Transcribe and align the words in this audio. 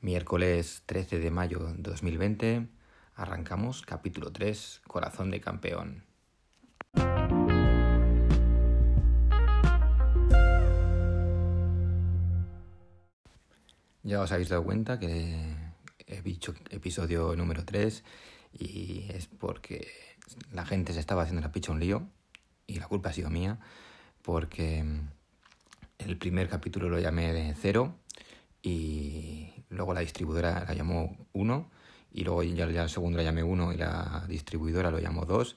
Miércoles 0.00 0.82
13 0.86 1.18
de 1.18 1.30
mayo 1.30 1.58
de 1.74 1.82
2020 1.82 2.68
arrancamos 3.16 3.82
capítulo 3.82 4.32
3, 4.32 4.80
Corazón 4.86 5.30
de 5.30 5.40
Campeón. 5.42 6.04
Ya 14.02 14.22
os 14.22 14.32
habéis 14.32 14.48
dado 14.48 14.64
cuenta 14.64 14.98
que 14.98 15.54
he 16.06 16.22
dicho 16.22 16.54
episodio 16.70 17.36
número 17.36 17.64
3 17.64 18.04
y 18.52 19.06
es 19.10 19.26
porque 19.26 20.15
la 20.52 20.66
gente 20.66 20.92
se 20.92 21.00
estaba 21.00 21.22
haciendo 21.22 21.42
la 21.42 21.52
picha 21.52 21.72
un 21.72 21.80
lío 21.80 22.08
y 22.66 22.78
la 22.78 22.88
culpa 22.88 23.10
ha 23.10 23.12
sido 23.12 23.30
mía 23.30 23.58
porque 24.22 24.84
el 25.98 26.18
primer 26.18 26.48
capítulo 26.48 26.88
lo 26.88 26.98
llamé 26.98 27.32
de 27.32 27.54
cero 27.54 27.94
y 28.62 29.52
luego 29.68 29.94
la 29.94 30.00
distribuidora 30.00 30.64
la 30.64 30.74
llamó 30.74 31.16
1 31.32 31.70
y 32.12 32.24
luego 32.24 32.42
ya, 32.42 32.64
el 32.64 32.88
segundo 32.88 33.18
la 33.18 33.24
llamé 33.24 33.42
1 33.42 33.72
y 33.72 33.76
la 33.76 34.24
distribuidora 34.28 34.90
lo 34.90 34.98
llamó 34.98 35.24
2 35.24 35.56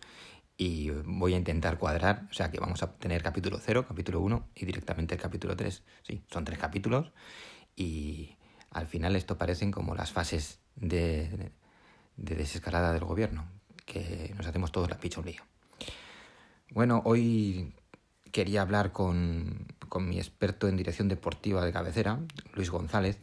y 0.57 0.90
voy 0.90 1.34
a 1.34 1.38
intentar 1.38 1.77
cuadrar, 1.77 2.27
o 2.29 2.34
sea 2.34 2.51
que 2.51 2.59
vamos 2.59 2.84
a 2.84 2.91
tener 2.98 3.23
capítulo 3.23 3.59
0, 3.62 3.85
capítulo 3.88 4.20
1 4.20 4.49
y 4.55 4.65
directamente 4.65 5.15
el 5.15 5.21
capítulo 5.21 5.55
3. 5.55 5.84
Sí, 6.04 6.21
son 6.29 6.43
tres 6.43 6.59
capítulos 6.59 7.13
y 7.76 8.35
al 8.71 8.88
final 8.88 9.15
esto 9.15 9.38
parecen 9.38 9.71
como 9.71 9.95
las 9.95 10.12
fases 10.12 10.59
de, 10.76 11.54
desescalada 12.17 12.91
del 12.91 13.05
gobierno, 13.05 13.48
que 13.89 14.34
nos 14.38 14.45
hacemos 14.45 14.71
todos 14.71 14.89
la 14.89 14.98
picha 14.98 15.20
un 15.20 15.25
lío. 15.25 15.41
Bueno, 16.71 17.02
hoy 17.03 17.73
quería 18.31 18.62
hablar 18.62 18.91
con, 18.91 19.65
con, 19.90 20.07
mi 20.07 20.20
experto 20.20 20.68
en 20.68 20.77
dirección 20.77 21.07
deportiva 21.07 21.65
de 21.65 21.73
cabecera, 21.73 22.20
Luis 22.54 22.70
González, 22.70 23.17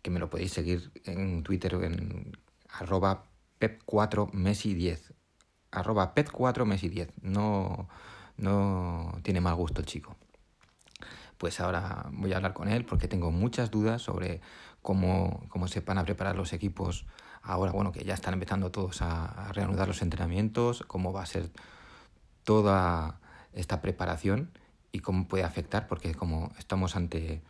que 0.00 0.10
me 0.10 0.18
lo 0.18 0.30
podéis 0.30 0.52
seguir 0.52 0.90
en 1.04 1.42
Twitter 1.42 1.74
en 1.74 2.36
arroba 2.70 3.26
pep4messi10. 3.60 5.12
Arroba 5.70 6.14
pep4messi10. 6.14 7.10
No, 7.20 7.88
no 8.38 9.18
tiene 9.22 9.42
mal 9.42 9.54
gusto 9.54 9.80
el 9.80 9.86
chico. 9.86 10.16
Pues 11.36 11.60
ahora 11.60 12.06
voy 12.12 12.32
a 12.32 12.36
hablar 12.36 12.54
con 12.54 12.68
él 12.68 12.86
porque 12.86 13.08
tengo 13.08 13.30
muchas 13.30 13.70
dudas 13.70 14.00
sobre 14.00 14.40
cómo, 14.80 15.44
cómo 15.48 15.68
se 15.68 15.80
van 15.80 15.98
a 15.98 16.04
preparar 16.04 16.36
los 16.36 16.54
equipos 16.54 17.06
ahora, 17.42 17.72
bueno, 17.72 17.92
que 17.92 18.04
ya 18.04 18.14
están 18.14 18.34
empezando 18.34 18.70
todos 18.70 19.02
a, 19.02 19.52
reanudar 19.52 19.88
los 19.88 20.02
entrenamientos, 20.02 20.82
cómo 20.86 21.12
va 21.12 21.22
a 21.22 21.26
ser 21.26 21.50
toda 22.44 23.20
esta 23.52 23.80
preparación 23.80 24.50
y 24.92 25.00
cómo 25.00 25.28
puede 25.28 25.44
afectar, 25.44 25.86
porque 25.88 26.14
como 26.14 26.52
estamos 26.58 26.96
ante 26.96 27.42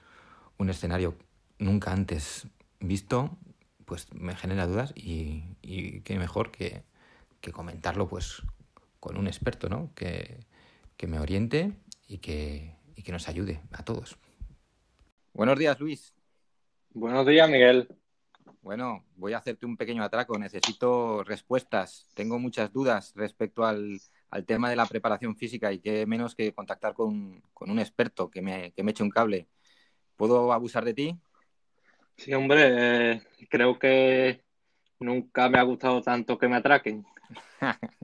un 0.58 0.70
escenario 0.70 1.16
nunca 1.58 1.92
antes 1.92 2.46
visto, 2.80 3.36
pues 3.84 4.12
me 4.14 4.36
genera 4.36 4.66
dudas 4.66 4.92
y, 4.94 5.44
y 5.62 6.00
qué 6.00 6.18
mejor 6.18 6.50
que, 6.50 6.82
que, 7.40 7.52
comentarlo 7.52 8.08
pues 8.08 8.42
con 9.00 9.16
un 9.16 9.26
experto, 9.26 9.68
¿no? 9.68 9.90
Que, 9.94 10.40
que 10.96 11.06
me 11.06 11.18
oriente 11.18 11.72
y 12.06 12.18
que, 12.18 12.76
y 12.94 13.02
que 13.02 13.12
nos 13.12 13.28
ayude 13.28 13.60
a 13.72 13.84
todos. 13.84 14.16
Buenos 15.32 15.58
días, 15.58 15.78
Luis. 15.80 16.14
Buenos 16.92 17.26
días, 17.26 17.48
Miguel. 17.48 17.99
Bueno, 18.62 19.06
voy 19.16 19.32
a 19.32 19.38
hacerte 19.38 19.64
un 19.64 19.76
pequeño 19.76 20.02
atraco. 20.02 20.38
Necesito 20.38 21.24
respuestas. 21.24 22.06
Tengo 22.14 22.38
muchas 22.38 22.72
dudas 22.72 23.12
respecto 23.16 23.64
al, 23.64 24.00
tema 24.46 24.68
de 24.68 24.76
la 24.76 24.86
preparación 24.86 25.36
física 25.36 25.72
y 25.72 25.80
qué 25.80 26.06
menos 26.06 26.34
que 26.34 26.52
contactar 26.52 26.94
con, 26.94 27.42
un 27.58 27.78
experto 27.78 28.30
que 28.30 28.42
me, 28.42 28.72
que 28.72 28.82
me 28.82 28.90
eche 28.90 29.02
un 29.02 29.10
cable. 29.10 29.48
¿Puedo 30.16 30.52
abusar 30.52 30.84
de 30.84 30.94
ti? 30.94 31.18
Sí, 32.16 32.34
hombre, 32.34 33.12
eh, 33.12 33.22
creo 33.48 33.78
que 33.78 34.44
nunca 34.98 35.48
me 35.48 35.58
ha 35.58 35.62
gustado 35.62 36.02
tanto 36.02 36.36
que 36.36 36.48
me 36.48 36.56
atraquen. 36.56 37.06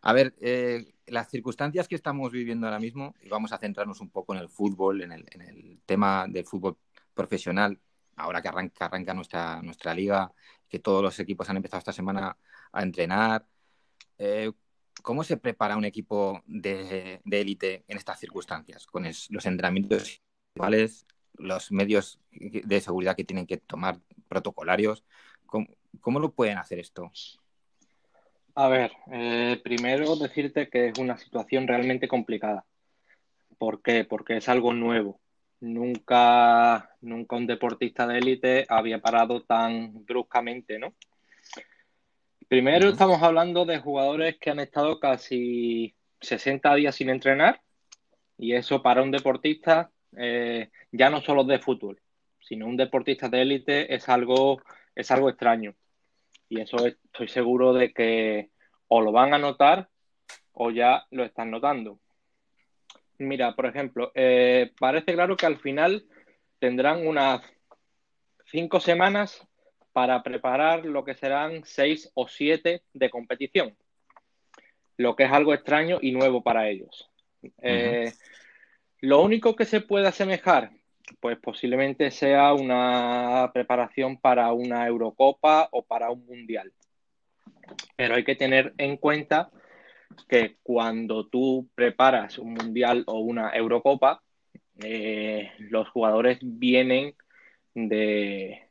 a 0.00 0.12
ver, 0.14 0.34
eh, 0.40 0.94
las 1.06 1.28
circunstancias 1.28 1.86
que 1.86 1.96
estamos 1.96 2.32
viviendo 2.32 2.66
ahora 2.66 2.80
mismo, 2.80 3.14
y 3.20 3.28
vamos 3.28 3.52
a 3.52 3.58
centrarnos 3.58 4.00
un 4.00 4.08
poco 4.08 4.34
en 4.34 4.40
el 4.40 4.48
fútbol, 4.48 5.02
en 5.02 5.12
el, 5.12 5.26
en 5.32 5.42
el 5.42 5.82
tema 5.84 6.26
del 6.28 6.46
fútbol 6.46 6.78
profesional, 7.12 7.78
ahora 8.22 8.40
que 8.40 8.48
arranca, 8.48 9.14
nuestra 9.14 9.94
liga, 9.94 10.32
que 10.68 10.78
todos 10.78 11.02
los 11.02 11.18
equipos 11.20 11.48
han 11.50 11.56
empezado 11.56 11.78
esta 11.78 11.92
semana 11.92 12.36
a 12.72 12.82
entrenar. 12.82 13.46
Eh, 14.18 14.52
¿Cómo 15.02 15.24
se 15.24 15.36
prepara 15.36 15.76
un 15.76 15.84
equipo 15.84 16.42
de 16.46 17.20
élite 17.24 17.84
en 17.88 17.96
estas 17.96 18.20
circunstancias? 18.20 18.86
Con 18.86 19.04
los 19.04 19.46
entrenamientos 19.46 20.22
iguales, 20.54 21.06
los 21.34 21.72
medios 21.72 22.20
de 22.30 22.80
seguridad 22.80 23.16
que 23.16 23.24
tienen 23.24 23.46
que 23.46 23.56
tomar 23.56 23.98
protocolarios. 24.28 25.04
¿Cómo, 25.46 26.20
lo 26.20 26.32
pueden 26.32 26.58
hacer 26.58 26.78
esto? 26.78 27.10
A 28.54 28.68
ver, 28.68 28.92
eh, 29.10 29.60
primero 29.62 30.16
decirte 30.16 30.68
que 30.68 30.88
es 30.88 30.98
una 30.98 31.16
situación 31.16 31.66
realmente 31.66 32.06
complicada. 32.08 32.64
¿Por 33.58 33.82
qué? 33.82 34.04
Porque 34.04 34.36
es 34.36 34.48
algo 34.48 34.72
nuevo 34.72 35.21
nunca, 35.62 36.90
nunca 37.00 37.36
un 37.36 37.46
deportista 37.46 38.06
de 38.06 38.18
élite 38.18 38.66
había 38.68 39.00
parado 39.00 39.42
tan 39.42 40.04
bruscamente, 40.04 40.78
¿no? 40.78 40.94
Primero 42.48 42.90
estamos 42.90 43.22
hablando 43.22 43.64
de 43.64 43.78
jugadores 43.78 44.36
que 44.38 44.50
han 44.50 44.60
estado 44.60 44.98
casi 45.00 45.94
60 46.20 46.74
días 46.74 46.94
sin 46.94 47.08
entrenar 47.08 47.62
y 48.36 48.54
eso 48.54 48.82
para 48.82 49.02
un 49.02 49.10
deportista, 49.10 49.90
eh, 50.16 50.68
ya 50.90 51.08
no 51.08 51.22
solo 51.22 51.44
de 51.44 51.60
fútbol, 51.60 52.00
sino 52.40 52.66
un 52.66 52.76
deportista 52.76 53.28
de 53.28 53.42
élite 53.42 53.94
es 53.94 54.08
algo, 54.08 54.60
es 54.94 55.10
algo 55.10 55.30
extraño. 55.30 55.74
Y 56.48 56.60
eso 56.60 56.86
estoy 56.86 57.28
seguro 57.28 57.72
de 57.72 57.92
que 57.92 58.50
o 58.88 59.00
lo 59.00 59.12
van 59.12 59.32
a 59.32 59.38
notar 59.38 59.88
o 60.52 60.70
ya 60.70 61.06
lo 61.10 61.24
están 61.24 61.50
notando. 61.50 62.01
Mira, 63.18 63.54
por 63.54 63.66
ejemplo, 63.66 64.10
eh, 64.14 64.72
parece 64.78 65.14
claro 65.14 65.36
que 65.36 65.46
al 65.46 65.58
final 65.58 66.04
tendrán 66.58 67.06
unas 67.06 67.42
cinco 68.46 68.80
semanas 68.80 69.46
para 69.92 70.22
preparar 70.22 70.84
lo 70.84 71.04
que 71.04 71.14
serán 71.14 71.62
seis 71.64 72.10
o 72.14 72.28
siete 72.28 72.82
de 72.92 73.10
competición, 73.10 73.76
lo 74.96 75.14
que 75.14 75.24
es 75.24 75.32
algo 75.32 75.54
extraño 75.54 75.98
y 76.00 76.12
nuevo 76.12 76.42
para 76.42 76.68
ellos. 76.68 77.10
Eh, 77.60 78.12
lo 79.00 79.22
único 79.22 79.54
que 79.54 79.64
se 79.64 79.80
puede 79.80 80.06
asemejar, 80.06 80.70
pues 81.20 81.38
posiblemente 81.38 82.10
sea 82.10 82.54
una 82.54 83.50
preparación 83.52 84.18
para 84.18 84.52
una 84.52 84.86
Eurocopa 84.86 85.68
o 85.72 85.82
para 85.82 86.10
un 86.10 86.24
Mundial. 86.24 86.72
Pero 87.96 88.14
hay 88.14 88.24
que 88.24 88.36
tener 88.36 88.74
en 88.78 88.96
cuenta 88.96 89.50
que 90.28 90.56
cuando 90.62 91.26
tú 91.26 91.68
preparas 91.74 92.38
un 92.38 92.54
mundial 92.54 93.04
o 93.06 93.20
una 93.20 93.50
Eurocopa, 93.50 94.22
eh, 94.82 95.50
los 95.58 95.88
jugadores 95.88 96.38
vienen 96.42 97.14
de, 97.74 98.68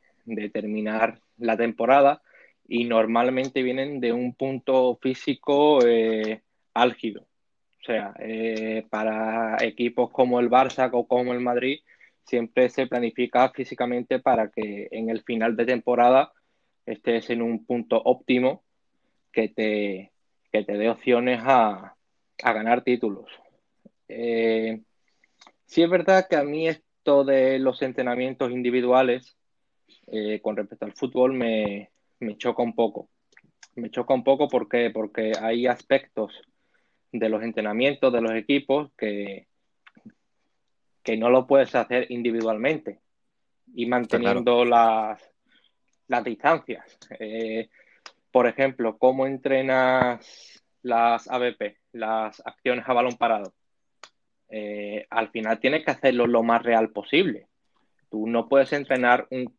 terminar 0.52 1.20
la 1.38 1.56
temporada 1.56 2.22
y 2.68 2.84
normalmente 2.84 3.62
vienen 3.62 4.00
de 4.00 4.12
un 4.12 4.34
punto 4.34 4.98
físico 5.00 5.84
eh, 5.86 6.42
álgido. 6.74 7.26
O 7.80 7.84
sea, 7.84 8.14
eh, 8.20 8.86
para 8.90 9.56
equipos 9.64 10.10
como 10.10 10.38
el 10.38 10.48
Barça 10.48 10.88
o 10.92 11.06
como 11.06 11.32
el 11.32 11.40
Madrid, 11.40 11.80
siempre 12.24 12.68
se 12.68 12.86
planifica 12.86 13.50
físicamente 13.50 14.20
para 14.20 14.50
que 14.50 14.88
en 14.92 15.10
el 15.10 15.22
final 15.22 15.56
de 15.56 15.66
temporada 15.66 16.32
estés 16.86 17.30
en 17.30 17.42
un 17.42 17.64
punto 17.66 18.00
óptimo 18.04 18.62
que 19.32 19.48
te, 19.48 20.11
que 20.52 20.64
te 20.64 20.76
dé 20.76 20.90
opciones 20.90 21.40
a, 21.42 21.96
ganar 22.44 22.82
títulos. 22.82 23.30
Eh, 24.08 24.80
sí 25.64 25.82
es 25.82 25.88
verdad 25.88 26.26
que 26.28 26.36
a 26.36 26.42
mí 26.42 26.68
esto 26.68 27.24
de 27.24 27.58
los 27.58 27.80
entrenamientos 27.82 28.50
individuales 28.50 29.36
eh, 30.08 30.40
con 30.42 30.56
respecto 30.56 30.84
al 30.84 30.92
fútbol 30.92 31.32
me, 31.32 31.90
choca 32.36 32.62
un 32.62 32.74
poco. 32.74 33.08
Me 33.76 33.90
choca 33.90 34.12
un 34.12 34.24
poco 34.24 34.48
porque, 34.48 34.90
porque 34.90 35.32
hay 35.40 35.66
aspectos 35.66 36.32
de 37.12 37.28
los 37.28 37.42
entrenamientos 37.42 38.12
de 38.12 38.20
los 38.20 38.32
equipos 38.32 38.90
que, 38.96 39.46
que 41.02 41.16
no 41.16 41.30
lo 41.30 41.46
puedes 41.46 41.74
hacer 41.74 42.10
individualmente 42.10 43.00
y 43.74 43.86
manteniendo 43.86 44.64
las, 44.64 45.22
las 46.08 46.24
distancias. 46.24 46.98
Eh, 47.18 47.68
por 48.32 48.46
ejemplo, 48.46 48.98
cómo 48.98 49.26
entrenas 49.26 50.60
las 50.82 51.28
ABP, 51.30 51.78
las 51.92 52.42
acciones 52.44 52.84
a 52.88 52.92
balón 52.92 53.16
parado. 53.16 53.54
Eh, 54.48 55.06
al 55.10 55.30
final 55.30 55.60
tienes 55.60 55.84
que 55.84 55.92
hacerlo 55.92 56.26
lo 56.26 56.42
más 56.42 56.62
real 56.62 56.90
posible. 56.90 57.46
Tú 58.10 58.26
no 58.26 58.48
puedes 58.48 58.72
entrenar 58.72 59.26
un, 59.30 59.54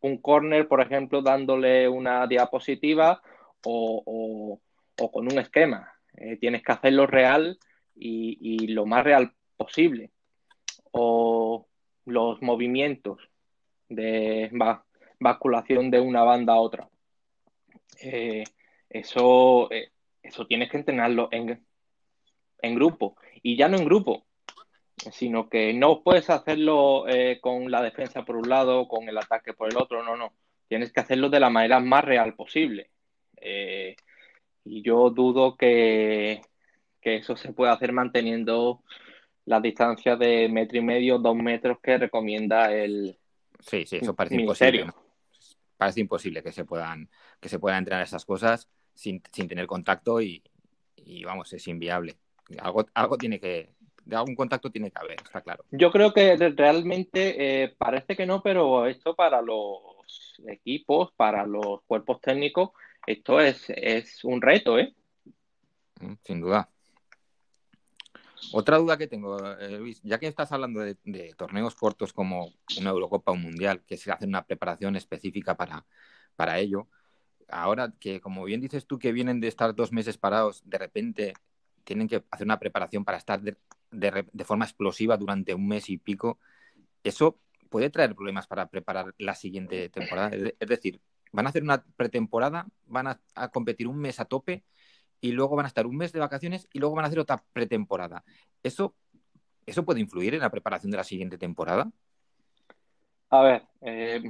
un, 0.00 0.18
corner, 0.18 0.68
por 0.68 0.80
ejemplo, 0.80 1.22
dándole 1.22 1.88
una 1.88 2.26
diapositiva 2.26 3.22
o, 3.64 4.60
o 5.00 5.10
con 5.10 5.32
un 5.32 5.38
esquema. 5.38 5.92
Eh, 6.16 6.36
tienes 6.36 6.62
que 6.62 6.72
hacerlo 6.72 7.06
real 7.06 7.58
y, 7.94 8.68
lo 8.68 8.86
más 8.86 9.04
real 9.04 9.32
posible. 9.56 10.10
O 10.92 11.66
los 12.04 12.40
movimientos 12.42 13.18
de 13.88 14.50
basculación 15.18 15.90
de 15.90 16.00
una 16.00 16.22
banda 16.22 16.54
a 16.54 16.60
otra. 16.60 16.88
Eh, 18.00 18.44
eso, 18.88 19.70
eh, 19.70 19.90
eso 20.22 20.46
tienes 20.46 20.70
que 20.70 20.78
entrenarlo 20.78 21.28
en, 21.30 21.64
en 22.62 22.74
grupo. 22.74 23.16
Y 23.42 23.56
ya 23.56 23.68
no 23.68 23.76
en 23.76 23.84
grupo, 23.84 24.24
sino 25.12 25.48
que 25.48 25.72
no 25.74 26.02
puedes 26.02 26.30
hacerlo 26.30 27.04
con 27.40 27.70
la 27.70 27.82
defensa 27.82 28.24
por 28.24 28.36
un 28.36 28.48
lado, 28.48 28.88
con 28.88 29.08
el 29.08 29.18
ataque 29.18 29.52
por 29.52 29.70
el 29.70 29.76
otro, 29.76 30.02
no, 30.02 30.16
no. 30.16 30.32
Tienes 30.68 30.92
que 30.92 31.00
hacerlo 31.00 31.28
de 31.28 31.40
la 31.40 31.50
manera 31.50 31.80
más 31.80 32.04
real 32.04 32.34
posible. 32.34 32.90
y 34.64 34.82
yo 34.82 35.10
dudo 35.10 35.56
que, 35.56 36.40
que 37.02 37.16
eso 37.16 37.36
se 37.36 37.52
puede 37.52 37.72
hacer 37.72 37.92
manteniendo 37.92 38.82
la 39.44 39.60
distancia 39.60 40.16
de 40.16 40.48
metro 40.48 40.78
y 40.78 40.82
medio, 40.82 41.18
dos 41.18 41.36
metros 41.36 41.78
que 41.82 41.98
recomienda 41.98 42.72
el 42.72 43.18
Sí, 43.66 43.86
sí, 43.86 43.96
eso 43.96 44.14
parece 44.14 44.36
imposible. 44.36 44.86
Parece 45.76 46.00
imposible 46.00 46.42
que 46.42 46.52
se 46.52 46.64
puedan, 46.64 47.08
que 47.40 47.48
se 47.48 47.58
puedan 47.58 47.78
entrenar 47.78 48.04
esas 48.04 48.24
cosas 48.24 48.68
sin, 48.94 49.20
tener 49.20 49.66
contacto 49.66 50.20
y, 50.20 50.42
vamos, 51.24 51.52
es 51.52 51.66
inviable. 51.68 52.16
Algo, 52.58 52.86
algo 52.94 53.16
tiene 53.16 53.40
que, 53.40 53.74
de 54.04 54.16
algún 54.16 54.36
contacto 54.36 54.70
tiene 54.70 54.90
que 54.90 54.98
haber, 54.98 55.16
está 55.22 55.40
claro. 55.40 55.64
Yo 55.70 55.90
creo 55.90 56.12
que 56.12 56.36
realmente 56.36 57.62
eh, 57.64 57.74
parece 57.76 58.16
que 58.16 58.26
no, 58.26 58.42
pero 58.42 58.86
esto 58.86 59.14
para 59.14 59.40
los 59.42 60.34
equipos, 60.46 61.12
para 61.12 61.46
los 61.46 61.82
cuerpos 61.86 62.20
técnicos, 62.20 62.70
esto 63.06 63.40
es, 63.40 63.70
es 63.70 64.24
un 64.24 64.40
reto, 64.40 64.78
¿eh? 64.78 64.94
Mm, 66.00 66.14
sin 66.22 66.40
duda. 66.40 66.68
Otra 68.52 68.78
duda 68.78 68.96
que 68.96 69.06
tengo, 69.06 69.38
eh, 69.58 69.78
Luis, 69.78 70.00
ya 70.02 70.18
que 70.18 70.26
estás 70.26 70.52
hablando 70.52 70.80
de, 70.80 70.94
torneos 71.36 71.74
cortos 71.74 72.12
como 72.12 72.52
una 72.78 72.90
Eurocopa 72.90 73.32
o 73.32 73.34
un 73.34 73.42
Mundial, 73.42 73.82
que 73.86 73.96
se 73.96 74.12
hace 74.12 74.26
una 74.26 74.44
preparación 74.46 74.96
específica 74.96 75.56
para, 75.56 75.86
para 76.36 76.58
ello, 76.58 76.88
ahora 77.48 77.92
que, 77.98 78.20
como 78.20 78.44
bien 78.44 78.60
dices 78.60 78.86
tú, 78.86 78.98
que 78.98 79.12
vienen 79.12 79.40
de 79.40 79.48
estar 79.48 79.74
dos 79.74 79.92
meses 79.92 80.18
parados, 80.18 80.62
de 80.64 80.78
repente 80.78 81.34
tienen 81.84 82.08
que 82.08 82.24
hacer 82.30 82.46
una 82.46 82.58
preparación 82.58 83.04
para 83.04 83.18
estar 83.18 83.40
de, 83.40 83.56
de 83.90 84.44
forma 84.44 84.64
explosiva 84.64 85.16
durante 85.16 85.54
un 85.54 85.66
mes 85.66 85.90
y 85.90 85.98
pico, 85.98 86.38
eso 87.02 87.38
puede 87.68 87.90
traer 87.90 88.14
problemas 88.14 88.46
para 88.46 88.68
preparar 88.68 89.14
la 89.18 89.34
siguiente 89.34 89.88
temporada. 89.88 90.30
Es 90.32 90.68
decir, 90.68 91.00
van 91.32 91.46
a 91.46 91.48
hacer 91.50 91.62
una 91.62 91.84
pretemporada, 91.96 92.66
van 92.86 93.08
a 93.34 93.48
competir 93.48 93.88
un 93.88 93.98
mes 93.98 94.20
a 94.20 94.24
tope 94.24 94.64
y 95.24 95.32
luego 95.32 95.56
van 95.56 95.64
a 95.64 95.68
estar 95.68 95.86
un 95.86 95.96
mes 95.96 96.12
de 96.12 96.20
vacaciones 96.20 96.68
y 96.70 96.78
luego 96.78 96.96
van 96.96 97.06
a 97.06 97.08
hacer 97.08 97.18
otra 97.18 97.42
pretemporada. 97.54 98.22
¿Eso, 98.62 98.94
eso 99.64 99.82
puede 99.82 100.00
influir 100.00 100.34
en 100.34 100.40
la 100.40 100.50
preparación 100.50 100.90
de 100.90 100.98
la 100.98 101.04
siguiente 101.04 101.38
temporada? 101.38 101.90
A 103.30 103.42
ver, 103.42 103.62
eh, 103.80 104.20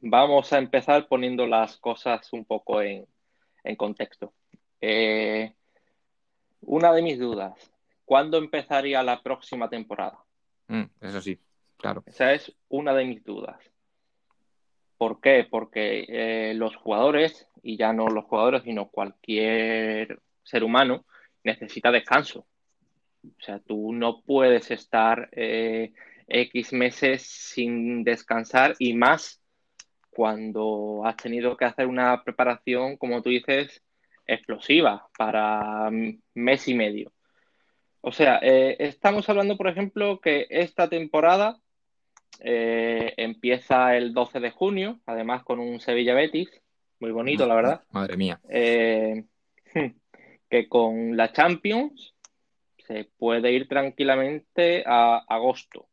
vamos 0.00 0.50
a 0.54 0.56
empezar 0.56 1.08
poniendo 1.08 1.46
las 1.46 1.76
cosas 1.76 2.32
un 2.32 2.46
poco 2.46 2.80
en, 2.80 3.06
contexto. 3.76 4.32
Eh, 4.80 5.52
una 6.62 6.90
de 6.94 7.02
mis 7.02 7.18
dudas, 7.18 7.70
¿cuándo 8.06 8.38
empezaría 8.38 9.02
la 9.02 9.22
próxima 9.22 9.68
temporada? 9.68 10.24
Mm, 10.68 10.84
eso 11.02 11.20
sí, 11.20 11.38
claro. 11.76 12.02
Esa 12.06 12.32
es 12.32 12.50
una 12.70 12.94
de 12.94 13.04
mis 13.04 13.22
dudas. 13.22 13.60
¿Por 14.96 15.20
qué? 15.20 15.46
Porque 15.50 16.06
eh, 16.08 16.54
los 16.54 16.74
jugadores, 16.76 17.46
y 17.62 17.76
ya 17.76 17.92
no 17.92 18.06
los 18.06 18.24
jugadores, 18.24 18.62
sino 18.62 18.88
cualquier 18.88 20.18
ser 20.50 20.64
humano 20.64 21.06
necesita 21.44 21.90
descanso. 21.90 22.46
O 23.24 23.42
sea, 23.42 23.58
tú 23.60 23.92
no 23.92 24.22
puedes 24.22 24.70
estar 24.70 25.28
eh, 25.32 25.92
X 26.26 26.72
meses 26.72 27.22
sin 27.22 28.02
descansar 28.04 28.74
y 28.78 28.94
más 28.94 29.42
cuando 30.10 31.02
has 31.04 31.16
tenido 31.16 31.56
que 31.56 31.64
hacer 31.64 31.86
una 31.86 32.22
preparación, 32.24 32.96
como 32.96 33.22
tú 33.22 33.30
dices, 33.30 33.82
explosiva 34.26 35.08
para 35.16 35.90
mes 36.34 36.68
y 36.68 36.74
medio. 36.74 37.12
O 38.00 38.12
sea, 38.12 38.38
eh, 38.42 38.76
estamos 38.78 39.28
hablando, 39.28 39.56
por 39.56 39.68
ejemplo, 39.68 40.20
que 40.20 40.46
esta 40.48 40.88
temporada 40.88 41.60
eh, 42.40 43.12
empieza 43.18 43.96
el 43.96 44.14
12 44.14 44.40
de 44.40 44.50
junio, 44.50 45.00
además 45.06 45.44
con 45.44 45.60
un 45.60 45.80
Sevilla 45.80 46.14
Betis, 46.14 46.48
muy 46.98 47.12
bonito, 47.12 47.46
la 47.46 47.54
verdad. 47.54 47.82
Madre 47.90 48.16
mía. 48.16 48.40
Hmm 49.72 49.99
que 50.50 50.68
con 50.68 51.16
la 51.16 51.32
Champions 51.32 52.14
se 52.86 53.04
puede 53.16 53.52
ir 53.52 53.68
tranquilamente 53.68 54.82
a 54.84 55.18
agosto. 55.28 55.88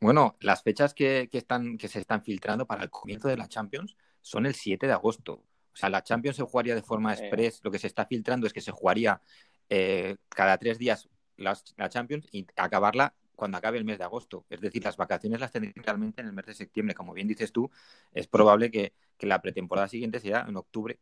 Bueno, 0.00 0.36
las 0.40 0.62
fechas 0.62 0.94
que, 0.94 1.28
están, 1.30 1.76
que 1.76 1.88
se 1.88 2.00
están 2.00 2.22
filtrando 2.22 2.66
para 2.66 2.82
el 2.82 2.90
comienzo 2.90 3.28
de 3.28 3.36
la 3.36 3.46
Champions 3.46 3.96
son 4.22 4.46
el 4.46 4.54
7 4.54 4.86
de 4.86 4.92
agosto. 4.92 5.34
O 5.34 5.76
sea, 5.76 5.90
la 5.90 6.02
Champions 6.02 6.36
se 6.36 6.42
jugaría 6.42 6.74
de 6.74 6.82
forma 6.82 7.12
eh. 7.12 7.18
express. 7.18 7.60
Lo 7.62 7.70
que 7.70 7.78
se 7.78 7.86
está 7.86 8.06
filtrando 8.06 8.46
es 8.46 8.52
que 8.52 8.62
se 8.62 8.72
jugaría 8.72 9.20
eh, 9.68 10.16
cada 10.30 10.56
tres 10.56 10.78
días 10.78 11.08
la, 11.36 11.54
Champions 11.88 12.26
y 12.32 12.46
acabarla 12.56 13.14
cuando 13.36 13.58
acabe 13.58 13.76
el 13.76 13.84
mes 13.84 13.98
de 13.98 14.04
agosto. 14.04 14.46
Es 14.48 14.60
decir, 14.60 14.82
las 14.82 14.96
vacaciones 14.96 15.40
las 15.40 15.52
tendrían 15.52 15.84
realmente 15.84 16.22
en 16.22 16.28
el 16.28 16.32
mes 16.32 16.46
de 16.46 16.54
septiembre. 16.54 16.94
Como 16.94 17.12
bien 17.12 17.28
dices 17.28 17.52
tú, 17.52 17.70
es 18.12 18.28
probable 18.28 18.70
que, 18.70 18.94
que 19.18 19.26
la 19.26 19.42
pretemporada 19.42 19.88
siguiente 19.88 20.20
sea 20.20 20.46
en 20.48 20.56
octubre 20.56 20.98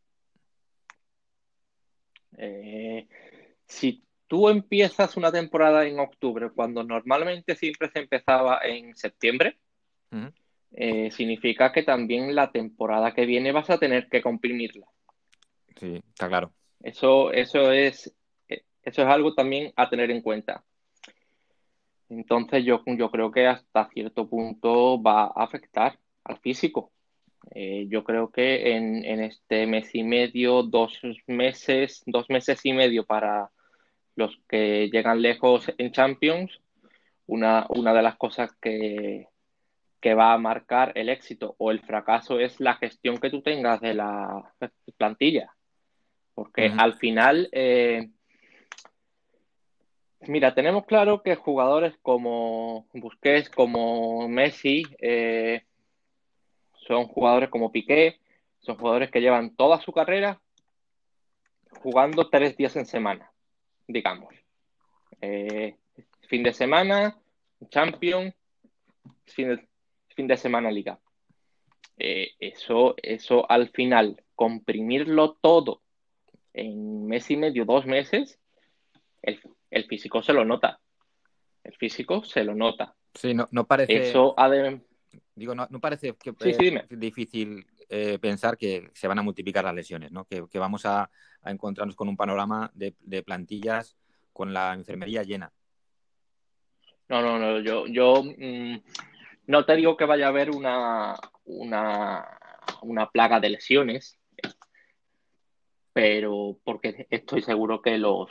eh, 2.36 3.06
si 3.66 4.04
tú 4.26 4.48
empiezas 4.48 5.16
una 5.16 5.32
temporada 5.32 5.86
en 5.86 5.98
octubre, 5.98 6.50
cuando 6.50 6.82
normalmente 6.82 7.56
siempre 7.56 7.90
se 7.90 8.00
empezaba 8.00 8.60
en 8.64 8.94
septiembre, 8.96 9.58
eh, 10.72 11.10
significa 11.10 11.72
que 11.72 11.82
también 11.82 12.34
la 12.34 12.50
temporada 12.50 13.12
que 13.12 13.26
viene 13.26 13.52
vas 13.52 13.70
a 13.70 13.78
tener 13.78 14.08
que 14.08 14.22
comprimirla. 14.22 14.86
Sí, 15.76 16.02
está 16.08 16.28
claro. 16.28 16.52
Eso, 16.82 17.32
eso, 17.32 17.72
es, 17.72 18.14
eso 18.48 19.02
es 19.02 19.08
algo 19.08 19.34
también 19.34 19.72
a 19.76 19.88
tener 19.88 20.10
en 20.10 20.22
cuenta. 20.22 20.64
Entonces 22.08 22.64
yo, 22.64 22.82
yo 22.86 23.10
creo 23.10 23.30
que 23.30 23.46
hasta 23.46 23.88
cierto 23.88 24.28
punto 24.28 25.02
va 25.02 25.24
a 25.24 25.44
afectar 25.44 25.98
al 26.24 26.38
físico. 26.38 26.91
Eh, 27.50 27.86
yo 27.88 28.04
creo 28.04 28.30
que 28.30 28.76
en, 28.76 29.04
este 29.20 29.66
mes 29.66 29.94
y 29.94 30.04
medio, 30.04 30.62
dos 30.62 31.00
meses, 31.26 32.02
dos 32.06 32.30
meses 32.30 32.60
y 32.64 32.72
medio 32.72 33.04
para 33.04 33.50
los 34.14 34.38
que 34.48 34.88
llegan 34.90 35.20
lejos 35.20 35.72
en 35.78 35.92
Champions, 35.92 36.60
una, 37.26 37.66
una 37.68 37.92
de 37.92 38.02
las 38.02 38.16
cosas 38.16 38.52
que, 38.60 39.28
que 40.00 40.14
va 40.14 40.32
a 40.32 40.38
marcar 40.38 40.92
el 40.96 41.08
éxito 41.08 41.54
o 41.58 41.70
el 41.70 41.80
fracaso 41.80 42.40
es 42.40 42.60
la 42.60 42.74
gestión 42.74 43.18
que 43.18 43.30
tú 43.30 43.40
tengas 43.40 43.80
de 43.80 43.94
la 43.94 44.52
plantilla. 44.96 45.54
Porque 46.34 46.72
al 46.76 46.94
final, 46.94 47.48
eh, 47.52 48.10
mira, 50.22 50.54
tenemos 50.54 50.86
claro 50.86 51.22
que 51.22 51.36
jugadores 51.36 51.94
como 52.02 52.88
Busquets, 52.94 53.48
como 53.50 54.28
Messi, 54.28 54.82
eh, 54.98 55.62
son 56.86 57.06
jugadores 57.06 57.50
como 57.50 57.72
Piqué, 57.72 58.18
son 58.60 58.76
jugadores 58.76 59.10
que 59.10 59.20
llevan 59.20 59.54
toda 59.56 59.80
su 59.80 59.92
carrera 59.92 60.40
jugando 61.82 62.28
tres 62.28 62.56
días 62.56 62.76
en 62.76 62.86
semana, 62.86 63.30
digamos. 63.86 64.34
Eh, 65.20 65.76
fin 66.28 66.42
de 66.42 66.52
semana, 66.52 67.18
Champions, 67.70 68.34
fin 69.26 69.58
de, 70.26 70.36
semana 70.36 70.70
Liga. 70.70 70.98
Eh, 71.98 72.32
eso, 72.38 72.94
eso 73.02 73.50
al 73.50 73.70
final, 73.70 74.22
comprimirlo 74.34 75.34
todo 75.40 75.82
en 76.54 77.06
mes 77.06 77.30
y 77.30 77.36
medio, 77.36 77.64
dos 77.64 77.86
meses, 77.86 78.38
el, 79.22 79.40
el 79.70 79.84
físico 79.86 80.22
se 80.22 80.32
lo 80.32 80.44
nota. 80.44 80.80
El 81.64 81.74
físico 81.76 82.24
se 82.24 82.44
lo 82.44 82.54
nota. 82.54 82.94
Sí, 83.14 83.34
no, 83.34 83.48
no 83.50 83.66
parece. 83.66 84.08
Eso, 84.08 84.34
además 84.36 84.82
Digo, 85.34 85.54
no, 85.54 85.66
parece 85.80 86.14
que, 86.14 86.34
difícil 86.90 87.66
eh, 87.88 88.18
pensar 88.18 88.58
que 88.58 88.90
se 88.92 89.08
van 89.08 89.18
a 89.18 89.22
multiplicar 89.22 89.64
las 89.64 89.74
lesiones, 89.74 90.12
¿no? 90.12 90.26
Que, 90.26 90.42
vamos 90.58 90.84
a, 90.84 91.10
encontrarnos 91.44 91.96
con 91.96 92.08
un 92.08 92.16
panorama 92.16 92.70
de, 92.74 93.22
plantillas 93.22 93.96
con 94.32 94.52
la 94.52 94.74
enfermería 94.74 95.22
llena. 95.22 95.50
No, 97.08 97.20
no, 97.20 97.38
no, 97.38 97.60
yo, 97.60 97.86
yo 97.86 98.22
mm, 98.22 98.76
no 99.46 99.64
te 99.64 99.76
digo 99.76 99.96
que 99.96 100.04
vaya 100.04 100.26
a 100.26 100.28
haber 100.28 100.50
una, 100.50 101.16
una, 101.44 102.38
una 102.82 103.10
plaga 103.10 103.40
de 103.40 103.50
lesiones, 103.50 104.18
pero 105.92 106.58
porque 106.62 107.06
estoy 107.10 107.42
seguro 107.42 107.82
que 107.82 107.98
los, 107.98 108.30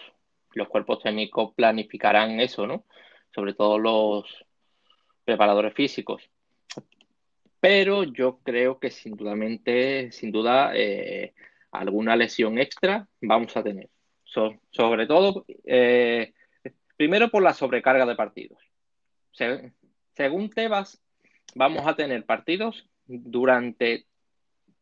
los 0.53 0.67
cuerpos 0.67 1.01
técnicos 1.01 1.53
planificarán 1.55 2.39
eso, 2.39 2.65
¿no? 2.65 2.85
Sobre 3.33 3.53
todo 3.53 3.77
los 3.79 4.25
preparadores 5.25 5.73
físicos 5.73 6.21
pero 7.61 8.03
yo 8.03 8.39
creo 8.43 8.79
que 8.79 8.89
sin, 8.89 9.15
sin 10.11 10.31
duda, 10.31 10.71
eh, 10.73 11.33
alguna 11.71 12.15
lesión 12.15 12.57
extra 12.57 13.07
vamos 13.21 13.55
a 13.55 13.63
tener. 13.63 13.89
sobre 14.25 15.07
todo, 15.07 15.45
eh, 15.65 16.33
primero 16.97 17.29
por 17.29 17.43
la 17.43 17.53
sobrecarga 17.53 18.05
de 18.05 18.15
partidos. 18.15 18.59
según 20.15 20.49
Tebas, 20.49 21.01
vamos 21.55 21.85
a 21.85 21.95
tener 21.95 22.25
partidos 22.25 22.89
durante 23.05 24.07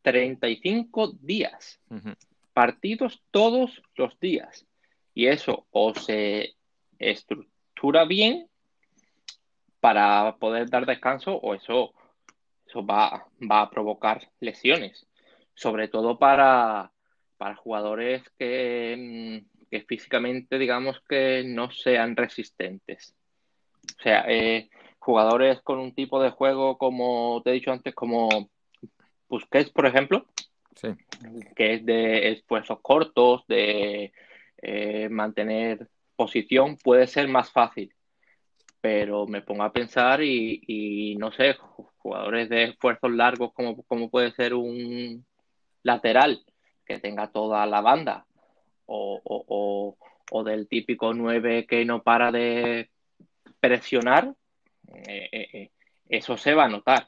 35 0.01 1.17
días. 1.19 1.81
Partidos 2.53 3.21
todos 3.31 3.81
los 3.95 4.17
días. 4.19 4.65
Y 5.13 5.27
eso 5.27 5.67
o 5.71 5.93
se 5.93 6.55
estructura 6.97 8.05
bien 8.05 8.47
para 9.79 10.37
poder 10.37 10.69
dar 10.69 10.85
descanso 10.85 11.35
o 11.35 11.55
eso, 11.55 11.93
eso 12.69 12.85
va, 12.85 13.27
va 13.39 13.61
a 13.61 13.69
provocar 13.69 14.29
lesiones. 14.39 15.07
Sobre 15.55 15.87
todo 15.87 16.17
para, 16.17 16.91
para 17.37 17.55
jugadores 17.55 18.23
que, 18.37 19.43
que, 19.69 19.81
físicamente, 19.81 20.57
digamos, 20.57 21.01
que 21.09 21.43
no 21.45 21.71
sean 21.71 22.15
resistentes. 22.15 23.15
O 23.97 24.01
sea, 24.01 24.23
eh, 24.27 24.69
jugadores 24.99 25.61
con 25.61 25.79
un 25.79 25.93
tipo 25.93 26.21
de 26.21 26.29
juego, 26.29 26.77
como 26.77 27.41
te 27.43 27.49
he 27.49 27.53
dicho 27.53 27.71
antes, 27.71 27.95
como 27.95 28.49
Busquets, 29.27 29.71
por 29.71 29.85
ejemplo, 29.85 30.25
que 31.55 31.73
es 31.73 31.85
de 31.85 32.31
esfuerzos 32.31 32.79
cortos, 32.81 33.45
de 33.47 34.13
eh, 34.61 35.09
mantener 35.09 35.89
posición, 36.15 36.77
puede 36.77 37.07
ser 37.07 37.27
más 37.27 37.51
fácil. 37.51 37.93
Pero 38.81 39.27
me 39.27 39.41
pongo 39.41 39.63
a 39.63 39.73
pensar 39.73 40.21
y, 40.23 41.15
no 41.19 41.31
sé, 41.31 41.55
jugadores 41.97 42.49
de 42.49 42.63
esfuerzos 42.65 43.11
largos 43.11 43.53
como, 43.53 43.83
como 43.83 44.09
puede 44.09 44.31
ser 44.31 44.53
un 44.53 45.25
lateral 45.83 46.45
que 46.85 46.99
tenga 46.99 47.31
toda 47.31 47.65
la 47.65 47.81
banda 47.81 48.25
o, 48.85 49.95
o 50.31 50.43
del 50.43 50.67
típico 50.67 51.13
9 51.13 51.65
que 51.65 51.85
no 51.85 52.01
para 52.03 52.31
de 52.31 52.89
presionar, 53.59 54.33
eh, 55.07 55.29
eh, 55.31 55.47
eh, 55.53 55.71
eso 56.07 56.37
se 56.37 56.53
va 56.53 56.65
a 56.65 56.69
notar. 56.69 57.07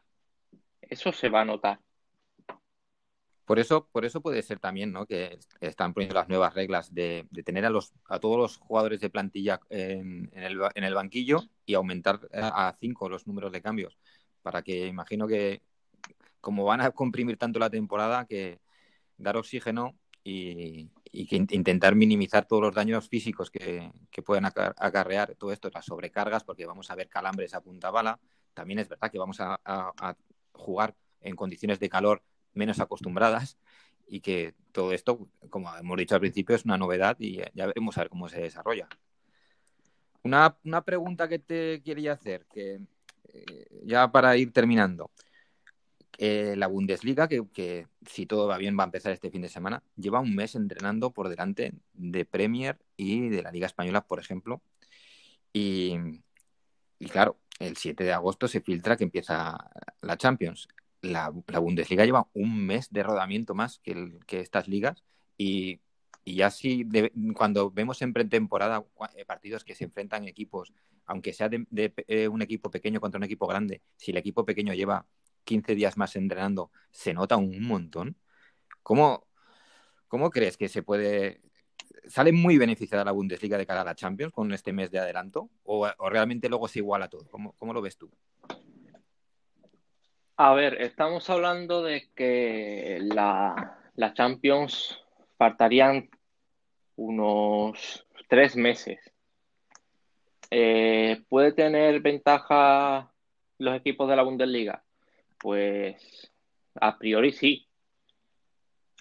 Eso 0.82 1.12
se 1.12 1.30
va 1.30 1.42
a 1.42 1.46
notar. 1.46 1.80
Por 3.52 3.60
eso, 3.60 3.90
por 3.92 4.06
eso 4.06 4.22
puede 4.22 4.42
ser 4.44 4.60
también. 4.60 4.96
Que 5.10 5.38
están 5.60 5.94
poniendo 5.94 6.16
las 6.16 6.30
nuevas 6.30 6.54
reglas 6.54 6.94
de, 6.94 7.28
tener 7.44 7.66
a 7.66 7.70
los 7.70 7.92
a 8.08 8.18
todos 8.18 8.38
los 8.38 8.56
jugadores 8.56 9.02
de 9.02 9.10
plantilla 9.10 9.60
en, 9.70 10.32
el, 10.32 10.94
banquillo 10.94 11.42
y 11.66 11.74
aumentar 11.74 12.22
a 12.32 12.74
cinco 12.80 13.10
los 13.10 13.28
números 13.28 13.52
de 13.52 13.62
cambios. 13.62 13.98
Para 14.42 14.62
que 14.62 14.88
imagino 14.88 15.28
que 15.28 15.62
como 16.40 16.64
van 16.64 16.80
a 16.80 16.92
comprimir 16.92 17.36
tanto 17.36 17.60
la 17.60 17.70
temporada, 17.70 18.26
que 18.26 18.62
dar 19.18 19.36
oxígeno 19.36 19.98
y, 20.24 20.88
que 21.12 21.36
intentar 21.36 21.94
minimizar 21.94 22.48
todos 22.48 22.62
los 22.64 22.74
daños 22.74 23.10
físicos 23.10 23.52
que 23.52 23.92
puedan 24.26 24.46
acarrear 24.46 25.36
todo 25.36 25.52
esto, 25.52 25.70
las 25.74 25.84
sobrecargas, 25.84 26.46
porque 26.46 26.66
vamos 26.66 26.90
a 26.90 26.96
ver 26.96 27.10
calambres 27.10 27.54
a 27.54 27.60
punta 27.60 27.92
bala. 27.92 28.18
También 28.54 28.80
es 28.80 28.88
verdad 28.88 29.12
que 29.12 29.20
vamos 29.20 29.42
a, 29.42 30.16
jugar 30.54 30.96
en 31.20 31.36
condiciones 31.36 31.82
de 31.82 31.90
calor 31.90 32.24
menos 32.54 32.80
acostumbradas 32.80 33.58
y 34.08 34.22
que 34.22 34.54
todo 34.72 34.92
esto, 34.92 35.28
como 35.50 35.76
hemos 35.76 35.98
dicho 35.98 36.16
al 36.16 36.22
principio, 36.22 36.56
es 36.56 36.66
una 36.66 36.78
novedad 36.78 37.16
y 37.20 37.42
ya 37.54 37.66
veremos 37.66 37.98
a 37.98 38.02
ver 38.02 38.10
cómo 38.10 38.30
se 38.30 38.42
desarrolla. 38.42 38.88
Una, 40.24 40.58
una 40.64 40.84
pregunta 40.84 41.28
que 41.28 41.40
te 41.40 41.82
quería 41.82 42.14
hacer, 42.14 42.46
que 42.46 42.82
eh, 43.34 43.82
ya 43.84 44.12
para 44.12 44.38
ir 44.38 44.52
terminando. 44.52 45.12
La 46.20 46.68
Bundesliga, 46.68 47.28
que, 47.28 47.88
si 48.06 48.28
todo 48.28 48.48
va 48.48 48.60
bien 48.60 48.78
va 48.78 48.84
a 48.84 48.86
empezar 48.86 49.12
este 49.12 49.32
fin 49.32 49.42
de 49.42 49.50
semana, 49.50 49.82
lleva 49.96 50.20
un 50.20 50.36
mes 50.36 50.54
entrenando 50.54 51.10
por 51.12 51.30
delante 51.30 51.74
de 51.94 52.26
Premier 52.26 52.78
y 52.96 53.30
de 53.30 53.42
la 53.42 53.52
Liga 53.52 53.66
Española, 53.66 54.06
por 54.06 54.20
ejemplo. 54.20 54.62
Y, 55.52 55.98
claro, 57.12 57.40
el 57.58 57.76
7 57.76 58.04
de 58.04 58.14
agosto 58.14 58.48
se 58.48 58.62
filtra 58.62 58.98
que 58.98 59.04
empieza 59.04 59.58
la 60.02 60.16
Champions. 60.16 60.68
La, 61.02 61.30
Bundesliga 61.30 62.06
lleva 62.06 62.28
un 62.34 62.66
mes 62.66 62.92
de 62.92 63.04
rodamiento 63.04 63.56
más 63.56 63.80
que, 63.80 64.20
estas 64.30 64.68
ligas 64.68 65.04
y, 65.38 65.82
ya 66.26 66.52
si 66.52 66.88
cuando 67.34 67.72
vemos 67.72 68.02
en 68.04 68.14
pretemporada 68.14 68.86
eh, 69.16 69.26
partidos 69.26 69.64
que 69.64 69.74
se 69.74 69.86
enfrentan 69.86 70.28
equipos, 70.28 70.72
aunque 71.06 71.34
sea 71.34 71.50
de, 71.50 71.66
eh, 72.08 72.28
un 72.28 72.44
equipo 72.44 72.70
pequeño 72.70 73.02
contra 73.02 73.18
un 73.18 73.24
equipo 73.24 73.48
grande, 73.48 73.82
si 73.98 74.12
el 74.12 74.18
equipo 74.18 74.46
pequeño 74.46 74.74
lleva 74.74 75.08
15 75.44 75.76
días 75.76 75.98
más 75.98 76.16
entrenando, 76.16 76.72
se 76.92 77.14
nota 77.14 77.38
un 77.38 77.64
montón. 77.64 78.18
¿Cómo, 78.84 79.28
cómo 80.08 80.30
crees 80.30 80.58
que 80.58 80.70
se 80.70 80.84
puede... 80.84 81.42
¿Sale 82.08 82.32
muy 82.32 82.58
beneficiada 82.58 83.04
la 83.04 83.12
Bundesliga 83.12 83.58
de 83.58 83.66
cara 83.66 83.82
a 83.82 83.86
la 83.86 83.96
Champions 83.96 84.34
con 84.34 84.52
este 84.54 84.74
mes 84.74 84.92
de 84.92 85.00
adelanto? 85.00 85.50
¿O, 85.64 85.88
realmente 86.10 86.50
luego 86.50 86.68
se 86.68 86.80
iguala 86.80 87.10
todo? 87.10 87.28
¿Cómo, 87.30 87.54
¿Cómo 87.58 87.74
lo 87.74 87.82
ves 87.82 87.98
tú? 87.98 88.12
A 90.38 90.54
ver, 90.54 90.82
estamos 90.82 91.30
hablando 91.30 91.84
de 91.84 92.10
que 92.16 93.00
la, 93.02 93.78
la 93.96 94.14
Champions 94.14 95.00
faltarían 95.38 96.10
unos 96.96 98.06
tres 98.28 98.56
meses. 98.56 99.00
Eh, 100.50 101.22
¿Puede 101.30 101.52
tener 101.52 102.02
ventaja 102.02 103.12
los 103.58 103.76
equipos 103.76 104.10
de 104.10 104.16
la 104.16 104.24
Bundesliga? 104.24 104.84
Pues 105.38 106.32
a 106.76 106.98
priori 106.98 107.32
sí. 107.32 107.68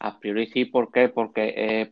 A 0.00 0.18
priori 0.18 0.46
sí, 0.46 0.64
¿por 0.64 0.90
qué? 0.92 1.08
Porque 1.08 1.54
eh, 1.56 1.90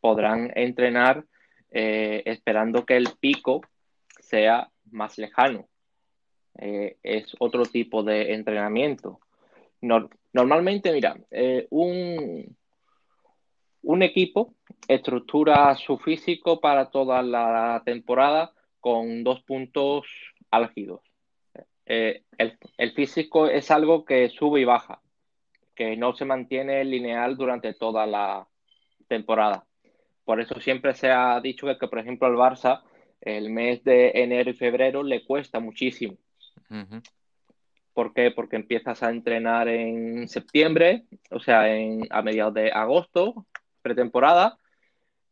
podrán 0.00 0.50
entrenar 0.54 1.24
eh, 1.70 2.22
esperando 2.26 2.84
que 2.84 2.96
el 2.96 3.08
pico 3.20 3.62
sea 4.18 4.70
más 4.90 5.18
lejano. 5.18 5.68
Eh, 6.58 6.96
es 7.02 7.34
otro 7.38 7.64
tipo 7.64 8.02
de 8.02 8.34
entrenamiento. 8.34 9.20
normalmente, 10.32 10.92
mira, 10.92 11.16
un, 11.70 12.56
un 13.82 14.02
equipo 14.02 14.54
estructura 14.88 15.74
su 15.76 15.98
físico 15.98 16.60
para 16.60 16.90
toda 16.90 17.22
la 17.22 17.82
temporada 17.84 18.52
con 18.80 19.24
dos 19.24 19.42
puntos 19.42 20.06
álgidos. 20.50 21.00
Eh, 21.86 22.22
el, 22.38 22.92
físico 22.92 23.46
es 23.46 23.70
algo 23.70 24.04
que 24.04 24.28
sube 24.30 24.60
y 24.60 24.64
baja, 24.64 25.00
que 25.74 25.96
no 25.96 26.14
se 26.14 26.24
mantiene 26.24 26.84
lineal 26.84 27.36
durante 27.36 27.74
toda 27.74 28.06
la 28.06 28.46
temporada. 29.08 29.66
Por 30.24 30.40
eso 30.40 30.60
siempre 30.60 30.94
se 30.94 31.10
ha 31.10 31.40
dicho 31.40 31.66
que, 31.78 31.88
por 31.88 31.98
ejemplo, 31.98 32.26
al 32.26 32.34
Barça 32.34 32.82
el 33.20 33.50
mes 33.50 33.82
de 33.84 34.10
enero 34.14 34.50
y 34.50 34.54
febrero 34.54 35.02
le 35.02 35.24
cuesta 35.24 35.60
muchísimo. 35.60 36.16
¿Por 37.92 38.12
qué? 38.12 38.30
Porque 38.30 38.56
empiezas 38.56 39.02
a 39.02 39.10
entrenar 39.10 39.68
en 39.68 40.28
septiembre, 40.28 41.04
o 41.30 41.40
sea, 41.40 41.74
en, 41.74 42.06
a 42.10 42.22
mediados 42.22 42.54
de 42.54 42.72
agosto, 42.72 43.46
pretemporada. 43.82 44.58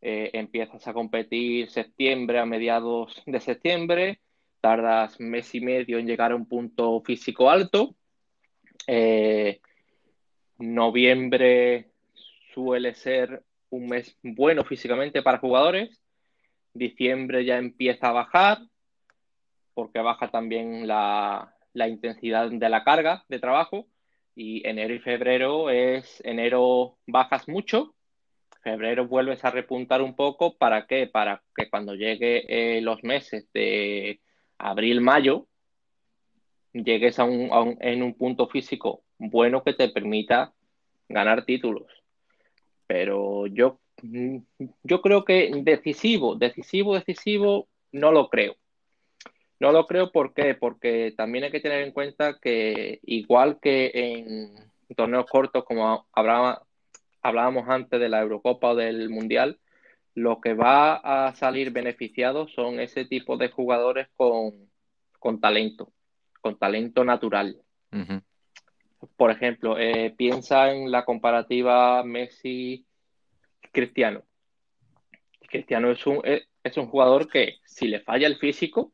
Eh, 0.01 0.31
empiezas 0.33 0.87
a 0.89 0.93
competir 0.93 1.71
septiembre 1.71 2.39
a 2.39 2.47
mediados 2.47 3.23
de 3.27 3.41
septiembre 3.41 4.21
tardas 4.63 5.19
mes 5.19 5.55
y 5.57 5.61
medio 5.61 5.99
en 5.99 6.07
llegar 6.07 6.31
a 6.33 6.37
un 6.37 6.47
punto 6.47 7.03
físico 7.03 7.51
alto. 7.51 7.97
Eh, 8.87 9.61
noviembre 10.59 11.91
suele 12.55 12.95
ser 12.95 13.43
un 13.71 13.89
mes 13.89 14.17
bueno 14.23 14.65
físicamente 14.65 15.21
para 15.21 15.39
jugadores. 15.39 16.01
Diciembre 16.73 17.45
ya 17.45 17.59
empieza 17.59 18.09
a 18.09 18.13
bajar 18.13 18.59
porque 19.75 20.01
baja 20.01 20.31
también 20.31 20.87
la, 20.87 21.55
la 21.73 21.89
intensidad 21.89 22.51
de 22.51 22.69
la 22.69 22.85
carga 22.85 23.25
de 23.29 23.39
trabajo. 23.39 23.87
Y 24.35 24.67
enero 24.67 24.95
y 24.95 24.99
febrero 24.99 25.69
es 25.69 26.23
enero 26.25 26.97
bajas 27.07 27.49
mucho, 27.49 27.95
febrero 28.63 29.07
vuelves 29.07 29.45
a 29.45 29.51
repuntar 29.51 30.01
un 30.01 30.15
poco. 30.15 30.57
¿Para 30.57 30.87
qué? 30.87 31.07
Para 31.07 31.43
que 31.55 31.69
cuando 31.69 31.95
llegue 31.95 32.45
eh, 32.49 32.81
los 32.81 33.03
meses 33.05 33.47
de 33.53 34.21
abril-mayo, 34.59 35.47
llegues 36.73 37.19
a 37.19 37.25
un, 37.25 37.77
en 37.81 38.03
un 38.03 38.15
punto 38.15 38.49
físico 38.49 39.03
bueno 39.19 39.63
que 39.63 39.75
te 39.75 39.89
permita 39.89 40.53
ganar 41.09 41.45
títulos. 41.45 41.87
Pero 42.87 43.47
yo, 43.47 43.81
yo 44.83 45.03
creo 45.03 45.25
que 45.25 45.51
decisivo, 45.63 46.35
decisivo, 46.37 46.95
decisivo, 46.95 47.69
no 47.93 48.13
lo 48.13 48.29
creo. 48.29 48.57
No 49.63 49.71
lo 49.71 49.87
creo 49.87 50.11
¿por 50.11 50.35
qué? 50.35 50.57
porque 50.57 51.15
también 51.17 51.45
hay 51.45 51.53
que 51.53 51.61
tener 51.61 51.85
en 51.85 51.93
cuenta 51.93 52.41
que 52.41 52.99
igual 53.05 53.61
que 53.61 53.93
en 53.95 54.57
torneos 54.97 55.27
cortos 55.31 55.65
como 55.65 56.09
hablábamos 56.13 57.69
antes 57.69 58.01
de 58.01 58.09
la 58.09 58.23
Eurocopa 58.23 58.71
o 58.71 58.75
del 58.75 59.09
Mundial, 59.09 59.61
lo 60.17 60.41
que 60.41 60.55
va 60.55 60.97
a 60.97 61.33
salir 61.37 61.71
beneficiado 61.71 62.49
son 62.49 62.81
ese 62.81 63.05
tipo 63.05 63.37
de 63.37 63.51
jugadores 63.51 64.09
con, 64.17 64.69
talento, 65.41 65.93
con 66.41 66.59
talento 66.59 67.05
natural. 67.05 67.63
Por 69.17 69.31
ejemplo, 69.31 69.79
eh, 69.79 70.13
piensa 70.19 70.73
en 70.73 70.91
la 70.91 71.05
comparativa 71.05 72.03
Messi-Cristiano. 72.03 74.25
Cristiano 75.49 75.93
es 75.93 76.05
un, 76.05 76.21
es 76.25 76.77
un 76.77 76.89
jugador 76.89 77.29
que 77.29 77.59
si 77.65 77.87
le 77.87 78.01
falla 78.01 78.27
el 78.27 78.39
físico, 78.39 78.93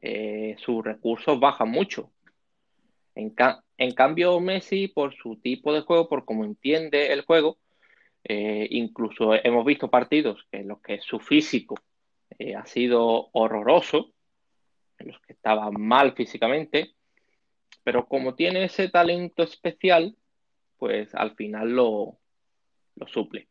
eh, 0.00 0.56
sus 0.58 0.84
recursos 0.84 1.38
bajan 1.40 1.70
mucho. 1.70 2.10
En, 3.14 3.94
cambio, 3.94 4.38
Messi, 4.38 4.86
por 4.86 5.12
su 5.14 5.36
tipo 5.36 5.74
de 5.74 5.80
juego, 5.80 6.08
por 6.08 6.24
cómo 6.24 6.44
entiende 6.44 7.12
el 7.12 7.22
juego, 7.22 7.58
eh, 8.22 8.68
incluso 8.70 9.34
hemos 9.34 9.64
visto 9.64 9.90
partidos 9.90 10.46
en 10.52 10.68
los 10.68 10.80
que 10.80 11.00
su 11.00 11.18
físico 11.18 11.74
eh, 12.38 12.54
ha 12.54 12.64
sido 12.64 13.28
horroroso, 13.32 14.12
en 14.98 15.08
los 15.08 15.20
que 15.22 15.32
estaba 15.32 15.70
mal 15.72 16.12
físicamente, 16.12 16.92
pero 17.82 18.06
como 18.06 18.36
tiene 18.36 18.64
ese 18.64 18.88
talento 18.88 19.42
especial, 19.42 20.16
pues 20.76 21.12
al 21.14 21.34
final 21.34 21.70
lo, 21.70 22.18
lo 22.94 23.08
suple. 23.08 23.48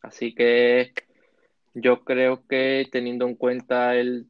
Así 0.00 0.34
que 0.34 0.94
yo 1.74 2.04
creo 2.04 2.46
que 2.46 2.88
teniendo 2.90 3.26
en 3.26 3.34
cuenta 3.34 3.96
el, 3.96 4.28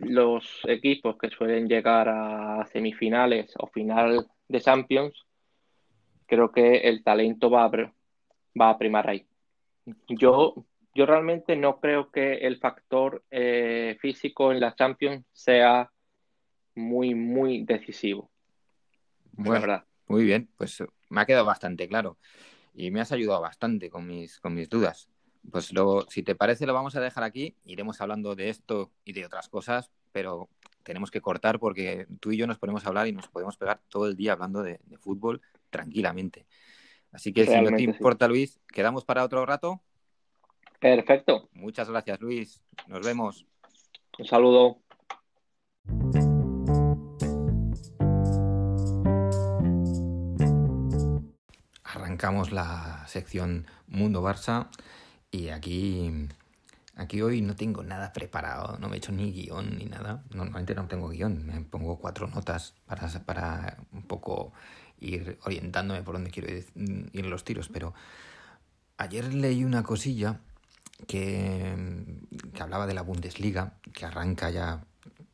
los 0.00 0.60
equipos 0.64 1.16
que 1.18 1.30
suelen 1.30 1.68
llegar 1.68 2.08
a 2.08 2.66
semifinales 2.72 3.52
o 3.58 3.66
final 3.66 4.26
de 4.48 4.60
Champions, 4.60 5.26
creo 6.26 6.50
que 6.52 6.78
el 6.78 7.02
talento 7.02 7.50
va 7.50 7.64
a, 7.64 7.70
va 8.60 8.70
a 8.70 8.78
primar 8.78 9.08
ahí. 9.08 9.26
Yo, 10.08 10.64
yo 10.94 11.06
realmente 11.06 11.56
no 11.56 11.80
creo 11.80 12.10
que 12.10 12.34
el 12.38 12.58
factor 12.58 13.24
eh, 13.30 13.96
físico 14.00 14.52
en 14.52 14.60
la 14.60 14.74
Champions 14.74 15.24
sea 15.32 15.90
muy, 16.74 17.14
muy 17.14 17.64
decisivo. 17.64 18.30
Bueno, 19.32 19.60
verdad. 19.60 19.84
Muy 20.06 20.24
bien, 20.24 20.48
pues 20.56 20.82
me 21.08 21.20
ha 21.20 21.26
quedado 21.26 21.44
bastante 21.44 21.88
claro 21.88 22.18
y 22.74 22.90
me 22.90 23.00
has 23.00 23.12
ayudado 23.12 23.40
bastante 23.40 23.90
con 23.90 24.06
mis, 24.06 24.40
con 24.40 24.54
mis 24.54 24.68
dudas. 24.68 25.09
Pues 25.50 25.72
luego, 25.72 26.06
si 26.08 26.22
te 26.22 26.34
parece, 26.34 26.66
lo 26.66 26.74
vamos 26.74 26.96
a 26.96 27.00
dejar 27.00 27.24
aquí. 27.24 27.56
Iremos 27.64 28.00
hablando 28.00 28.34
de 28.34 28.50
esto 28.50 28.92
y 29.04 29.12
de 29.12 29.24
otras 29.24 29.48
cosas, 29.48 29.90
pero 30.12 30.48
tenemos 30.82 31.10
que 31.10 31.20
cortar 31.20 31.58
porque 31.58 32.06
tú 32.20 32.32
y 32.32 32.36
yo 32.36 32.46
nos 32.46 32.58
ponemos 32.58 32.84
a 32.84 32.88
hablar 32.88 33.06
y 33.06 33.12
nos 33.12 33.28
podemos 33.28 33.56
pegar 33.56 33.80
todo 33.88 34.06
el 34.06 34.16
día 34.16 34.32
hablando 34.32 34.62
de, 34.62 34.80
fútbol 34.98 35.40
tranquilamente. 35.70 36.46
Así 37.12 37.32
que 37.32 37.46
si 37.46 37.60
no 37.60 37.70
te 37.76 37.82
importa, 37.82 38.28
Luis, 38.28 38.60
¿quedamos 38.68 39.04
para 39.04 39.24
otro 39.24 39.44
rato? 39.44 39.82
Perfecto. 40.78 41.48
Muchas 41.52 41.90
gracias, 41.90 42.20
Luis. 42.20 42.62
Nos 42.86 43.04
vemos. 43.04 43.46
Un 44.18 44.26
saludo. 44.26 44.78
Arrancamos 51.82 52.52
la 52.52 53.04
sección 53.08 53.66
Mundo 53.88 54.22
Barça 54.22 54.68
y 55.30 55.48
aquí, 55.48 56.28
aquí 56.96 57.22
hoy 57.22 57.40
no 57.40 57.54
tengo 57.56 57.82
nada 57.82 58.12
preparado, 58.12 58.78
no 58.78 58.88
me 58.88 58.96
he 58.96 58.98
hecho 58.98 59.12
ni 59.12 59.32
guion 59.32 59.78
ni 59.78 59.84
nada. 59.84 60.24
Normalmente 60.30 60.74
no 60.74 60.86
tengo 60.86 61.08
guion, 61.08 61.46
me 61.46 61.60
pongo 61.62 61.98
cuatro 61.98 62.26
notas 62.26 62.74
para, 62.86 63.08
para 63.24 63.78
un 63.92 64.02
poco 64.02 64.52
ir 65.00 65.38
orientándome 65.44 66.02
por 66.02 66.14
dónde 66.14 66.30
quiero 66.30 66.48
ir 66.52 67.26
los 67.26 67.44
tiros. 67.44 67.68
Pero 67.68 67.94
ayer 68.96 69.32
leí 69.32 69.64
una 69.64 69.82
cosilla 69.82 70.40
que, 71.06 71.74
que 72.52 72.62
hablaba 72.62 72.86
de 72.86 72.94
la 72.94 73.02
Bundesliga, 73.02 73.74
que 73.94 74.06
arranca 74.06 74.50
ya, 74.50 74.84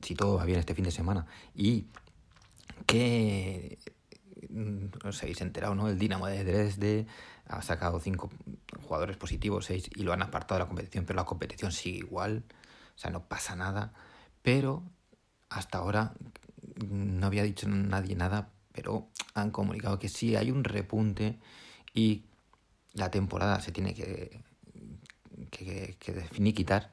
si 0.02 0.14
todo 0.14 0.36
va 0.36 0.44
bien, 0.44 0.58
este 0.58 0.74
fin 0.74 0.84
de 0.84 0.90
semana, 0.90 1.26
y 1.54 1.86
que 2.86 3.78
no 4.50 5.12
sé, 5.12 5.26
habéis 5.26 5.40
enterado, 5.40 5.74
¿no? 5.74 5.88
El 5.88 5.98
Dinamo 5.98 6.26
de 6.26 6.44
Dresde 6.44 7.06
ha 7.48 7.62
sacado 7.62 8.00
cinco 8.00 8.30
jugadores 8.82 9.16
positivos, 9.16 9.66
seis, 9.66 9.88
y 9.94 10.02
lo 10.02 10.12
han 10.12 10.22
apartado 10.22 10.58
de 10.58 10.64
la 10.64 10.68
competición, 10.68 11.04
pero 11.04 11.16
la 11.16 11.24
competición 11.24 11.72
sigue 11.72 11.98
igual, 11.98 12.44
o 12.94 12.98
sea, 12.98 13.10
no 13.10 13.28
pasa 13.28 13.56
nada. 13.56 13.92
Pero 14.42 14.82
hasta 15.48 15.78
ahora 15.78 16.14
no 16.88 17.26
había 17.26 17.42
dicho 17.42 17.68
nadie 17.68 18.14
nada, 18.16 18.50
pero 18.72 19.08
han 19.34 19.50
comunicado 19.50 19.98
que 19.98 20.08
sí 20.08 20.36
hay 20.36 20.50
un 20.50 20.64
repunte 20.64 21.38
y 21.94 22.24
la 22.92 23.10
temporada 23.10 23.60
se 23.60 23.72
tiene 23.72 23.94
que, 23.94 24.40
que, 25.50 25.96
que 25.98 26.12
definir 26.12 26.54
quitar, 26.54 26.92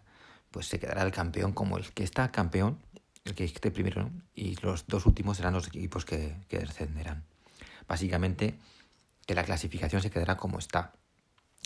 pues 0.51 0.67
se 0.67 0.79
quedará 0.79 1.03
el 1.03 1.11
campeón 1.11 1.53
como 1.53 1.77
el 1.77 1.91
que 1.93 2.03
está 2.03 2.31
campeón, 2.31 2.79
el 3.25 3.35
que 3.35 3.45
esté 3.45 3.71
primero, 3.71 4.11
y 4.35 4.55
los 4.57 4.85
dos 4.87 5.05
últimos 5.05 5.37
serán 5.37 5.53
los 5.53 5.67
equipos 5.67 6.05
que, 6.05 6.35
que 6.47 6.59
descenderán. 6.59 7.23
Básicamente, 7.87 8.59
que 9.25 9.35
la 9.35 9.43
clasificación 9.43 10.01
se 10.01 10.11
quedará 10.11 10.37
como 10.37 10.59
está 10.59 10.93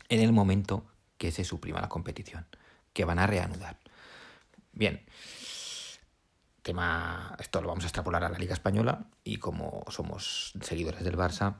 en 0.10 0.22
el 0.22 0.32
momento 0.32 0.86
que 1.17 1.32
se 1.32 1.43
suprima 1.43 1.82
la 1.82 1.89
competición, 1.89 2.46
que 2.93 3.06
van 3.06 3.20
a 3.20 3.28
reanudar. 3.28 3.78
Bien, 4.72 5.04
tema, 6.62 7.36
esto 7.39 7.62
lo 7.62 7.70
vamos 7.70 7.84
a 7.84 7.88
extrapolar 7.88 8.24
a 8.24 8.30
la 8.30 8.38
Liga 8.38 8.54
Española 8.54 9.06
y 9.24 9.38
como 9.38 9.84
somos 9.89 10.54
seguidores 10.62 11.04
del 11.04 11.17
Barça 11.17 11.56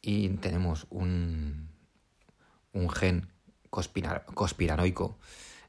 y 0.00 0.28
tenemos 0.28 0.86
un, 0.90 1.70
un 2.72 2.90
gen 2.90 3.28
conspiranoico 3.70 5.18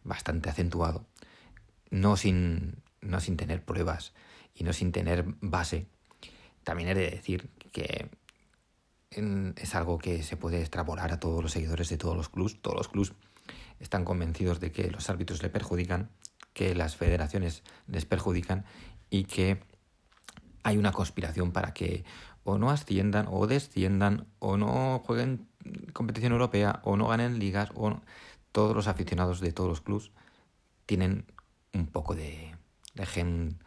bastante 0.04 0.50
acentuado, 0.50 1.06
no 1.90 2.18
sin, 2.18 2.84
no 3.02 3.20
sin 3.22 3.38
tener 3.38 3.64
pruebas 3.64 4.14
y 4.54 4.64
no 4.64 4.74
sin 4.74 4.92
tener 4.92 5.24
base, 5.40 5.88
también 6.64 6.90
he 6.90 6.96
de 6.96 7.10
decir 7.10 7.50
que 7.72 8.10
es 9.56 9.76
algo 9.76 9.97
que 9.97 10.23
se 10.23 10.38
puede 10.38 10.60
extrapolar 10.60 11.12
a 11.12 11.19
todos 11.19 11.41
los 11.41 11.52
seguidores 11.52 11.89
de 11.89 11.97
todos 11.97 12.15
los 12.15 12.30
clubs. 12.30 12.62
Todos 12.62 12.78
los 12.78 12.88
clubs 12.88 13.13
están 13.80 14.06
convencidos 14.06 14.60
de 14.60 14.71
que 14.71 14.89
los 14.89 15.10
árbitros 15.10 15.41
le 15.43 15.49
perjudican, 15.49 16.10
que 16.54 16.76
las 16.76 16.95
federaciones 16.95 17.63
les 17.88 18.06
perjudican 18.06 18.65
y 19.10 19.26
que 19.26 19.63
hay 20.63 20.78
una 20.78 20.91
conspiración 20.91 21.52
para 21.52 21.73
que 21.73 22.06
o 22.43 22.58
no 22.58 22.69
asciendan 22.69 23.28
o 23.30 23.47
desciendan 23.47 24.28
o 24.39 24.58
no 24.58 24.99
jueguen 25.06 25.47
competición 25.93 26.34
europea 26.34 26.82
o 26.84 26.97
no 26.97 27.08
ganen 27.08 27.39
ligas 27.39 27.69
o 27.76 28.02
todos 28.52 28.76
los 28.76 28.88
aficionados 28.88 29.39
de 29.39 29.52
todos 29.52 29.69
los 29.69 29.82
clubs 29.82 30.12
tienen 30.86 31.26
un 31.73 31.88
poco 31.88 32.15
de, 32.15 32.56
de 32.93 33.06
gen 33.06 33.60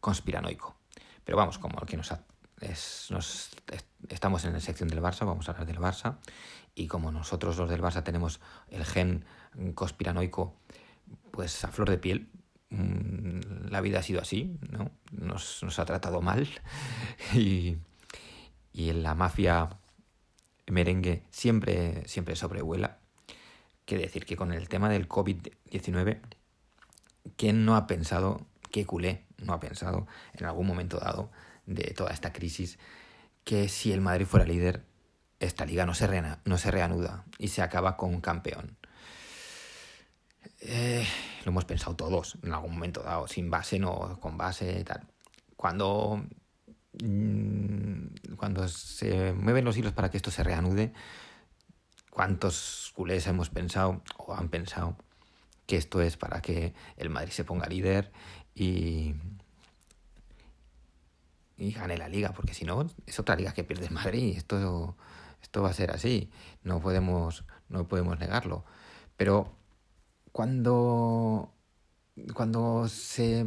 conspiranoico. 0.00 0.76
Pero 1.24 1.38
vamos, 1.38 1.58
como 1.58 1.80
el 1.80 1.86
que 1.86 1.96
nos, 1.96 2.12
estamos 4.08 4.44
en 4.44 4.52
la 4.52 4.60
sección 4.60 4.88
del 4.88 5.02
Barça, 5.02 5.26
vamos 5.26 5.48
a 5.48 5.52
hablar 5.52 5.66
del 5.66 5.78
Barça, 5.78 6.18
y 6.74 6.86
como 6.86 7.12
nosotros 7.12 7.56
los 7.56 7.70
del 7.70 7.82
Barça 7.82 8.02
tenemos 8.02 8.40
el 8.68 8.84
gen 8.84 9.24
conspiranoico 9.74 10.56
pues 11.30 11.64
a 11.64 11.68
flor 11.68 11.90
de 11.90 11.98
piel, 11.98 12.28
mm, 12.70 13.68
la 13.70 13.80
vida 13.80 13.98
ha 13.98 14.02
sido 14.02 14.20
así, 14.20 14.56
¿no? 14.70 14.90
Nos, 15.12 15.78
ha 15.78 15.84
tratado 15.84 16.20
mal 16.22 16.48
y, 17.34 17.76
y 18.72 18.90
en 18.90 19.02
la 19.02 19.14
mafia 19.14 19.70
merengue 20.66 21.22
siempre, 21.30 22.06
siempre 22.06 22.36
sobrevuela. 22.36 22.98
Que 23.84 23.98
decir 23.98 24.24
que 24.24 24.36
con 24.36 24.52
el 24.52 24.68
tema 24.68 24.88
del 24.88 25.08
COVID-19, 25.08 26.20
¿quién 27.36 27.66
no 27.66 27.76
ha 27.76 27.86
pensado, 27.86 28.46
qué 28.70 28.86
culé 28.86 29.26
no 29.38 29.52
ha 29.52 29.60
pensado 29.60 30.06
en 30.32 30.46
algún 30.46 30.66
momento 30.66 30.98
dado 30.98 31.30
de 31.66 31.94
toda 31.94 32.12
esta 32.12 32.32
crisis 32.32 32.78
que 33.44 33.68
si 33.68 33.92
el 33.92 34.00
Madrid 34.00 34.26
fuera 34.26 34.46
líder, 34.46 34.84
esta 35.40 35.66
liga 35.66 35.86
no 35.86 35.94
se, 35.94 36.08
no 36.44 36.58
se 36.58 36.70
reanuda 36.70 37.24
y 37.38 37.48
se 37.48 37.62
acaba 37.62 37.96
con 37.96 38.14
un 38.14 38.20
campeón. 38.20 38.76
Eh, 40.60 41.06
lo 41.44 41.50
hemos 41.50 41.64
pensado 41.64 41.94
todos 41.94 42.38
en 42.42 42.52
algún 42.52 42.72
momento 42.72 43.02
dado, 43.02 43.28
sin 43.28 43.50
base, 43.50 43.78
no, 43.78 44.18
con 44.20 44.38
base, 44.38 44.82
tal. 44.84 45.06
Cuando, 45.56 46.24
mm, 47.02 48.34
cuando 48.36 48.66
se 48.68 49.32
mueven 49.32 49.64
los 49.64 49.76
hilos 49.76 49.92
para 49.92 50.10
que 50.10 50.16
esto 50.16 50.30
se 50.30 50.42
reanude, 50.42 50.92
¿cuántos 52.10 52.92
culés 52.94 53.26
hemos 53.26 53.50
pensado 53.50 54.02
o 54.16 54.34
han 54.34 54.48
pensado 54.48 54.96
que 55.66 55.76
esto 55.76 56.00
es 56.00 56.16
para 56.16 56.40
que 56.40 56.74
el 56.96 57.10
Madrid 57.10 57.32
se 57.32 57.44
ponga 57.44 57.66
líder 57.66 58.12
y, 58.54 59.14
y 61.56 61.72
gane 61.72 61.96
la 61.96 62.08
liga, 62.08 62.32
porque 62.32 62.54
si 62.54 62.64
no, 62.64 62.86
es 63.06 63.18
otra 63.18 63.36
liga 63.36 63.52
que 63.52 63.64
pierde 63.64 63.90
Madrid. 63.90 64.36
Esto, 64.36 64.96
esto 65.42 65.62
va 65.62 65.70
a 65.70 65.74
ser 65.74 65.90
así. 65.90 66.30
No 66.62 66.80
podemos, 66.80 67.44
no 67.68 67.86
podemos 67.86 68.18
negarlo. 68.18 68.64
Pero 69.16 69.56
cuando, 70.32 71.52
cuando 72.34 72.88
se 72.88 73.46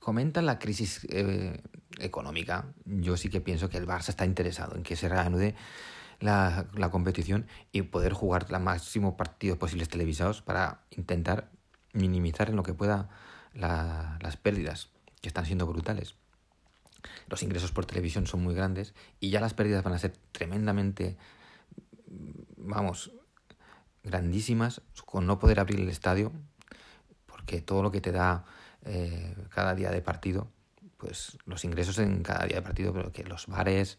comenta 0.00 0.42
la 0.42 0.58
crisis 0.58 1.06
eh, 1.10 1.62
económica, 1.98 2.72
yo 2.84 3.16
sí 3.16 3.28
que 3.28 3.40
pienso 3.40 3.68
que 3.68 3.78
el 3.78 3.86
Barça 3.86 4.08
está 4.08 4.24
interesado 4.24 4.76
en 4.76 4.82
que 4.82 4.96
se 4.96 5.08
reanude 5.08 5.54
la, 6.18 6.66
la 6.74 6.90
competición 6.90 7.46
y 7.72 7.82
poder 7.82 8.12
jugar 8.12 8.50
los 8.50 8.60
máximos 8.60 9.14
partidos 9.14 9.58
posibles 9.58 9.88
televisados 9.88 10.42
para 10.42 10.82
intentar 10.90 11.50
minimizar 11.92 12.50
en 12.50 12.56
lo 12.56 12.62
que 12.62 12.74
pueda 12.74 13.10
las 13.54 14.36
pérdidas, 14.36 14.90
que 15.22 15.28
están 15.28 15.46
siendo 15.46 15.66
brutales 15.66 16.16
los 17.28 17.42
ingresos 17.42 17.72
por 17.72 17.86
televisión 17.86 18.26
son 18.26 18.42
muy 18.42 18.54
grandes 18.54 18.94
y 19.20 19.30
ya 19.30 19.40
las 19.40 19.54
pérdidas 19.54 19.82
van 19.82 19.94
a 19.94 19.98
ser 19.98 20.12
tremendamente, 20.32 21.16
vamos, 22.56 23.12
grandísimas 24.02 24.82
con 25.04 25.26
no 25.26 25.38
poder 25.38 25.60
abrir 25.60 25.80
el 25.80 25.88
estadio, 25.88 26.32
porque 27.26 27.60
todo 27.60 27.82
lo 27.82 27.90
que 27.90 28.00
te 28.00 28.12
da 28.12 28.44
eh, 28.84 29.34
cada 29.50 29.74
día 29.74 29.90
de 29.90 30.00
partido, 30.00 30.48
pues 30.96 31.36
los 31.44 31.64
ingresos 31.64 31.98
en 31.98 32.22
cada 32.22 32.46
día 32.46 32.56
de 32.56 32.62
partido, 32.62 32.92
pero 32.92 33.12
que 33.12 33.24
los 33.24 33.46
bares, 33.46 33.98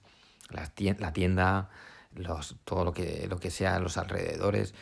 la 0.50 0.68
tienda, 1.14 1.70
los, 2.16 2.56
todo 2.64 2.86
lo 2.86 2.94
que, 2.94 3.28
lo 3.30 3.40
que 3.40 3.52
sea, 3.52 3.80
los 3.80 3.98
alrededores, 3.98 4.74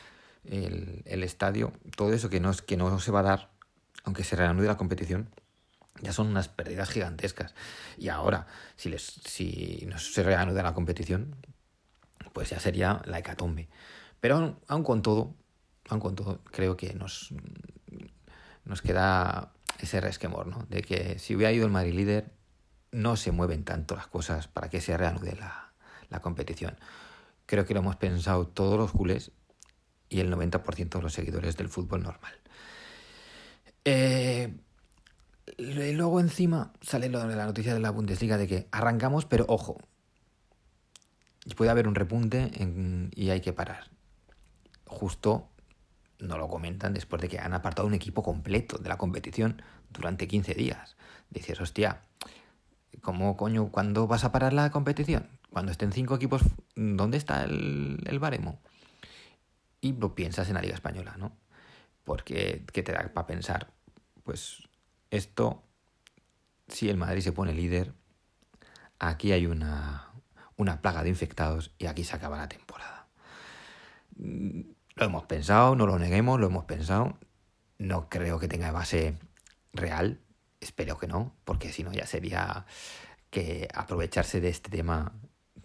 el, 0.46 1.02
el 1.06 1.24
estadio, 1.24 1.74
todo 1.96 2.14
eso 2.14 2.30
que 2.30 2.40
no, 2.40 2.54
que 2.54 2.78
no 2.78 3.00
se 3.00 3.12
va 3.12 3.22
a 3.22 3.24
dar, 3.24 3.50
aunque 4.04 4.24
se 4.24 4.36
reanude 4.36 4.68
la 4.68 4.78
competición, 4.78 5.30
ya 6.02 6.14
son 6.14 6.28
unas 6.28 6.48
pérdidas 6.48 6.90
gigantescas. 6.90 7.54
Y 7.98 8.10
ahora, 8.10 8.48
si, 8.76 8.90
les, 8.90 9.04
si 9.04 9.86
no 9.88 9.98
se 9.98 10.24
reanuda 10.24 10.64
la 10.64 10.74
competición, 10.74 11.36
pues 12.34 12.50
ya 12.50 12.60
sería 12.60 13.02
la 13.06 13.20
hecatombe. 13.20 13.70
Pero 14.20 14.60
aún, 14.68 14.84
con 14.84 15.02
todo, 15.02 15.36
aún 15.90 16.00
con 16.00 16.16
todo, 16.16 16.42
creo 16.46 16.76
que 16.76 16.94
nos, 16.94 17.34
nos 18.66 18.82
queda 18.82 19.54
ese 19.80 20.02
resquemor, 20.02 20.48
¿no? 20.48 20.66
De 20.70 20.82
que 20.82 21.20
si 21.20 21.36
hubiera 21.36 21.52
ido 21.52 21.66
el 21.66 21.72
Madrid 21.72 21.94
líder, 21.94 22.32
no 22.92 23.16
se 23.16 23.32
mueven 23.32 23.64
tanto 23.64 23.96
las 23.96 24.08
cosas 24.08 24.48
para 24.48 24.70
que 24.70 24.82
se 24.82 24.98
reanude 24.98 25.36
la, 25.36 25.74
la 26.10 26.22
competición. 26.22 26.78
Creo 27.46 27.66
que 27.66 27.74
lo 27.74 27.82
hemos 27.82 27.98
pensado 27.98 28.48
todos 28.48 28.78
los 28.78 28.92
culés 28.92 29.32
y 30.10 30.20
el 30.20 30.34
90% 30.34 30.90
de 30.90 31.02
los 31.02 31.14
seguidores 31.14 31.58
del 31.58 31.70
fútbol 31.70 32.04
normal. 32.04 32.34
Eh, 33.84 34.54
luego 35.58 36.20
encima 36.20 36.74
sale 36.82 37.10
lo 37.10 37.26
de 37.28 37.36
la 37.36 37.46
noticia 37.46 37.74
de 37.74 37.80
la 37.80 37.92
Bundesliga 37.92 38.38
de 38.38 38.48
que 38.48 38.68
arrancamos, 38.72 39.26
pero 39.26 39.46
ojo, 39.48 39.78
puede 41.56 41.72
haber 41.72 41.88
un 41.88 41.96
repunte 41.96 42.52
y 43.16 43.30
hay 43.30 43.42
que 43.42 43.54
parar. 43.54 43.90
Justo 44.86 45.50
no 46.20 46.38
lo 46.38 46.48
comentan 46.48 46.94
después 46.94 47.22
de 47.22 47.28
que 47.28 47.40
han 47.40 47.54
apartado 47.54 47.88
un 47.88 47.94
equipo 47.94 48.24
completo 48.24 48.78
de 48.78 48.90
la 48.90 48.98
competición 48.98 49.62
durante 49.90 50.28
15 50.28 50.54
días. 50.54 50.96
Dices, 51.30 51.60
hostia, 51.62 52.02
¿cómo 53.02 53.38
coño, 53.38 53.70
cuándo 53.72 54.08
vas 54.08 54.24
a 54.24 54.32
parar 54.32 54.54
la 54.54 54.72
competición? 54.72 55.28
Cuando 55.52 55.72
estén 55.72 55.92
cinco 55.92 56.16
equipos, 56.16 56.42
¿dónde 56.76 57.18
está 57.18 57.44
el, 57.44 58.00
el 58.06 58.20
baremo? 58.20 58.60
Y 59.82 59.94
lo 59.94 60.16
piensas 60.16 60.48
en 60.48 60.56
la 60.56 60.62
Liga 60.62 60.76
Española, 60.76 61.16
¿no? 61.18 61.38
Porque, 62.04 62.66
¿qué 62.72 62.84
te 62.84 62.92
da 62.92 63.12
para 63.14 63.28
pensar? 63.28 63.72
Pues 64.24 64.68
esto, 65.12 65.64
si 66.68 66.90
el 66.90 66.98
Madrid 66.98 67.22
se 67.22 67.32
pone 67.32 67.54
líder, 67.54 67.94
aquí 69.00 69.32
hay 69.32 69.46
una, 69.46 70.12
una 70.58 70.82
plaga 70.82 71.04
de 71.04 71.10
infectados 71.10 71.72
y 71.78 71.86
aquí 71.86 72.04
se 72.04 72.16
acaba 72.16 72.38
la 72.38 72.50
temporada. 72.50 73.08
Lo 74.18 75.06
hemos 75.06 75.24
pensado, 75.24 75.76
no 75.76 75.86
lo 75.86 76.00
neguemos, 76.00 76.40
lo 76.40 76.48
hemos 76.48 76.66
pensado. 76.66 77.18
No 77.78 78.10
creo 78.10 78.40
que 78.40 78.48
tenga 78.48 78.72
base 78.72 79.18
real, 79.74 80.22
espero 80.62 80.98
que 80.98 81.08
no, 81.08 81.36
porque 81.44 81.72
si 81.72 81.84
no 81.84 81.92
ya 81.92 82.06
sería 82.06 82.66
que 83.30 83.68
aprovecharse 83.74 84.40
de 84.40 84.50
este 84.50 84.70
tema 84.70 85.12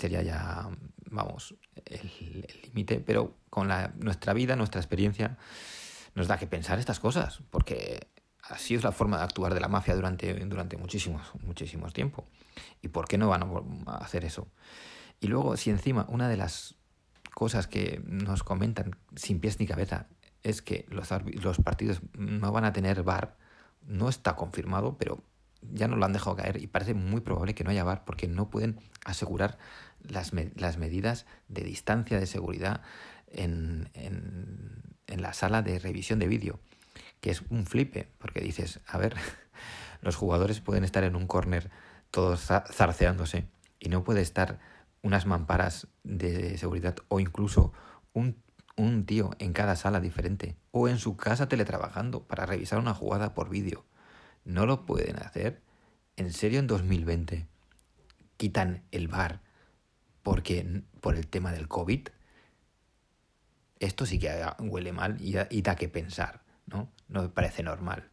sería 0.00 0.22
ya, 0.22 0.68
vamos, 1.10 1.54
el 1.84 2.46
límite, 2.64 3.00
pero 3.00 3.36
con 3.50 3.68
la, 3.68 3.92
nuestra 3.98 4.32
vida, 4.32 4.56
nuestra 4.56 4.80
experiencia, 4.80 5.36
nos 6.14 6.26
da 6.26 6.38
que 6.38 6.46
pensar 6.46 6.78
estas 6.78 7.00
cosas, 7.00 7.42
porque 7.50 8.08
así 8.50 8.74
es 8.74 8.84
la 8.84 8.92
forma 8.92 9.18
de 9.18 9.24
actuar 9.24 9.54
de 9.54 9.60
la 9.60 9.68
mafia 9.68 9.94
durante, 9.94 10.34
durante 10.46 10.76
muchísimos, 10.76 11.22
muchísimos 11.42 11.92
tiempo. 11.92 12.26
¿Y 12.82 12.88
por 12.88 13.06
qué 13.06 13.16
no 13.16 13.28
van 13.28 13.42
a 13.86 13.96
hacer 13.98 14.24
eso? 14.24 14.48
Y 15.20 15.28
luego, 15.28 15.56
si 15.56 15.70
encima 15.70 16.06
una 16.08 16.28
de 16.28 16.36
las 16.36 16.76
cosas 17.34 17.66
que 17.66 18.02
nos 18.04 18.42
comentan 18.42 18.96
sin 19.14 19.40
pies 19.40 19.60
ni 19.60 19.66
cabeza 19.66 20.08
es 20.42 20.62
que 20.62 20.86
los, 20.88 21.08
los 21.42 21.58
partidos 21.58 22.00
no 22.14 22.50
van 22.52 22.64
a 22.64 22.72
tener 22.72 23.02
VAR, 23.02 23.36
no 23.82 24.08
está 24.08 24.36
confirmado, 24.36 24.96
pero 24.98 25.22
ya 25.62 25.86
no 25.88 25.96
lo 25.96 26.04
han 26.06 26.12
dejado 26.12 26.36
caer 26.36 26.60
y 26.60 26.66
parece 26.66 26.94
muy 26.94 27.20
probable 27.20 27.54
que 27.54 27.64
no 27.64 27.70
haya 27.70 27.84
VAR 27.84 28.04
porque 28.04 28.26
no 28.28 28.48
pueden 28.48 28.80
asegurar 29.04 29.58
las, 30.02 30.32
las 30.56 30.78
medidas 30.78 31.26
de 31.48 31.62
distancia 31.62 32.18
de 32.18 32.26
seguridad 32.26 32.82
en, 33.26 33.90
en, 33.92 34.82
en 35.06 35.22
la 35.22 35.34
sala 35.34 35.62
de 35.62 35.78
revisión 35.78 36.18
de 36.18 36.28
vídeo 36.28 36.60
que 37.20 37.30
es 37.30 37.42
un 37.50 37.66
flipe, 37.66 38.08
porque 38.18 38.40
dices, 38.40 38.80
a 38.86 38.98
ver, 38.98 39.14
los 40.02 40.16
jugadores 40.16 40.60
pueden 40.60 40.84
estar 40.84 41.04
en 41.04 41.16
un 41.16 41.26
corner 41.26 41.70
todos 42.10 42.40
zarceándose 42.72 43.46
y 43.78 43.88
no 43.88 44.02
puede 44.02 44.20
estar 44.20 44.58
unas 45.02 45.26
mamparas 45.26 45.86
de 46.02 46.58
seguridad 46.58 46.96
o 47.08 47.20
incluso 47.20 47.72
un, 48.12 48.42
un 48.76 49.06
tío 49.06 49.30
en 49.38 49.52
cada 49.52 49.76
sala 49.76 50.00
diferente 50.00 50.56
o 50.72 50.88
en 50.88 50.98
su 50.98 51.16
casa 51.16 51.48
teletrabajando 51.48 52.26
para 52.26 52.46
revisar 52.46 52.78
una 52.78 52.94
jugada 52.94 53.32
por 53.34 53.48
vídeo. 53.48 53.86
No 54.44 54.66
lo 54.66 54.86
pueden 54.86 55.16
hacer. 55.18 55.62
¿En 56.16 56.32
serio 56.32 56.58
en 56.58 56.66
2020 56.66 57.46
quitan 58.36 58.82
el 58.90 59.08
bar 59.08 59.40
porque 60.22 60.82
por 61.00 61.16
el 61.16 61.28
tema 61.28 61.52
del 61.52 61.68
COVID? 61.68 62.08
Esto 63.78 64.04
sí 64.04 64.18
que 64.18 64.44
huele 64.58 64.92
mal 64.92 65.16
y 65.20 65.62
da 65.62 65.76
que 65.76 65.88
pensar. 65.88 66.42
¿no? 66.70 66.90
No 67.10 67.22
me 67.22 67.28
parece 67.28 67.62
normal. 67.62 68.08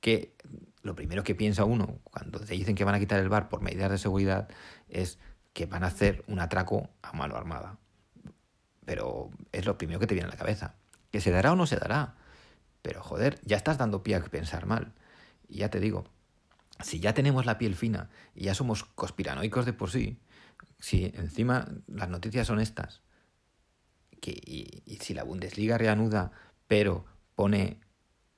Que 0.00 0.36
lo 0.82 0.94
primero 0.94 1.22
que 1.22 1.34
piensa 1.34 1.64
uno 1.64 2.00
cuando 2.04 2.40
te 2.40 2.54
dicen 2.54 2.74
que 2.74 2.84
van 2.84 2.94
a 2.94 2.98
quitar 2.98 3.20
el 3.20 3.28
bar 3.28 3.48
por 3.48 3.62
medidas 3.62 3.90
de 3.90 3.98
seguridad 3.98 4.48
es 4.88 5.18
que 5.52 5.66
van 5.66 5.84
a 5.84 5.88
hacer 5.88 6.24
un 6.26 6.40
atraco 6.40 6.90
a 7.02 7.12
mano 7.12 7.36
armada. 7.36 7.78
Pero 8.84 9.30
es 9.52 9.66
lo 9.66 9.78
primero 9.78 10.00
que 10.00 10.06
te 10.06 10.14
viene 10.14 10.28
a 10.28 10.32
la 10.32 10.36
cabeza. 10.36 10.74
¿Que 11.10 11.20
se 11.20 11.30
dará 11.30 11.52
o 11.52 11.56
no 11.56 11.66
se 11.66 11.76
dará? 11.76 12.16
Pero 12.82 13.02
joder, 13.02 13.40
ya 13.44 13.56
estás 13.56 13.78
dando 13.78 14.02
pie 14.02 14.16
a 14.16 14.24
pensar 14.24 14.66
mal. 14.66 14.94
Y 15.48 15.58
ya 15.58 15.70
te 15.70 15.80
digo, 15.80 16.04
si 16.80 16.98
ya 16.98 17.14
tenemos 17.14 17.46
la 17.46 17.58
piel 17.58 17.76
fina 17.76 18.10
y 18.34 18.44
ya 18.44 18.54
somos 18.54 18.84
conspiranoicos 18.84 19.66
de 19.66 19.72
por 19.72 19.90
sí, 19.90 20.18
si 20.78 21.12
encima 21.14 21.68
las 21.86 22.08
noticias 22.08 22.46
son 22.46 22.58
estas, 22.60 23.02
que, 24.20 24.30
y, 24.30 24.82
y 24.86 24.96
si 24.96 25.14
la 25.14 25.24
Bundesliga 25.24 25.78
reanuda, 25.78 26.32
pero 26.66 27.04
pone 27.34 27.80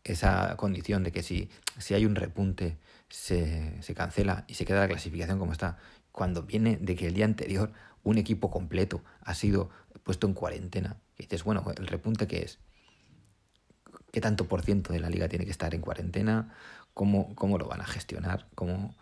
esa 0.04 0.56
condición 0.56 1.04
de 1.04 1.12
que 1.12 1.22
si, 1.22 1.48
si 1.78 1.94
hay 1.94 2.06
un 2.06 2.14
repunte 2.14 2.76
se, 3.08 3.80
se, 3.82 3.94
cancela 3.94 4.44
y 4.48 4.54
se 4.54 4.64
queda 4.64 4.80
la 4.80 4.88
clasificación 4.88 5.38
como 5.38 5.52
está, 5.52 5.78
cuando 6.10 6.42
viene 6.42 6.76
de 6.80 6.96
que 6.96 7.06
el 7.06 7.14
día 7.14 7.24
anterior 7.24 7.72
un 8.02 8.18
equipo 8.18 8.50
completo 8.50 9.02
ha 9.22 9.34
sido 9.34 9.70
puesto 10.02 10.26
en 10.26 10.34
cuarentena, 10.34 10.96
y 11.16 11.22
dices, 11.22 11.44
bueno, 11.44 11.64
¿el 11.76 11.86
repunte 11.86 12.26
qué 12.26 12.42
es? 12.42 12.58
¿Qué 14.10 14.20
tanto 14.20 14.46
por 14.46 14.62
ciento 14.62 14.92
de 14.92 15.00
la 15.00 15.08
liga 15.08 15.28
tiene 15.28 15.44
que 15.44 15.50
estar 15.50 15.74
en 15.74 15.80
cuarentena? 15.80 16.54
¿Cómo, 16.94 17.34
cómo 17.34 17.58
lo 17.58 17.66
van 17.66 17.80
a 17.80 17.86
gestionar? 17.86 18.46
¿Cómo... 18.54 18.94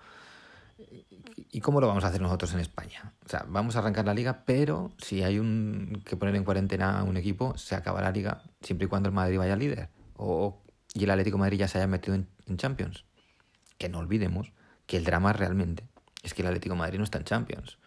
¿Y 1.53 1.61
cómo 1.61 1.81
lo 1.81 1.89
vamos 1.89 2.05
a 2.05 2.09
hacer 2.09 2.21
nosotros 2.21 2.53
en 2.55 2.61
España? 2.61 3.13
O 3.27 3.29
sea, 3.29 3.45
vamos 3.49 3.75
a 3.75 3.81
arrancar 3.81 4.05
la 4.05 4.15
liga, 4.15 4.45
pero 4.47 4.93
si 4.99 5.23
hay 5.23 5.39
un 5.39 6.03
que 6.05 6.17
poner 6.17 6.37
en 6.37 6.45
cuarentena 6.45 7.01
a 7.01 7.03
un 7.03 7.17
equipo, 7.17 7.57
se 7.59 7.75
acaba 7.75 8.01
la 8.01 8.13
liga 8.13 8.45
siempre 8.61 8.87
y 8.87 8.89
cuando 8.89 9.09
el 9.09 9.15
Madrid 9.15 9.39
vaya 9.39 9.57
líder. 9.57 9.89
O 10.17 10.63
y 10.95 11.05
el 11.05 11.11
Atlético 11.11 11.39
Madrid 11.39 11.59
ya 11.59 11.69
se 11.69 11.79
haya 11.79 11.87
metido 11.87 12.15
en, 12.15 12.57
Champions. 12.57 13.05
Que 13.79 13.89
no 13.89 13.99
olvidemos 13.99 14.53
que 14.87 14.97
el 14.97 15.05
drama 15.05 15.33
realmente 15.33 15.85
es 16.23 16.35
que 16.35 16.43
el 16.43 16.49
Atlético 16.49 16.75
Madrid 16.77 16.99
no 16.99 17.05
está 17.05 17.19
en 17.19 17.25
Champions. 17.25 17.79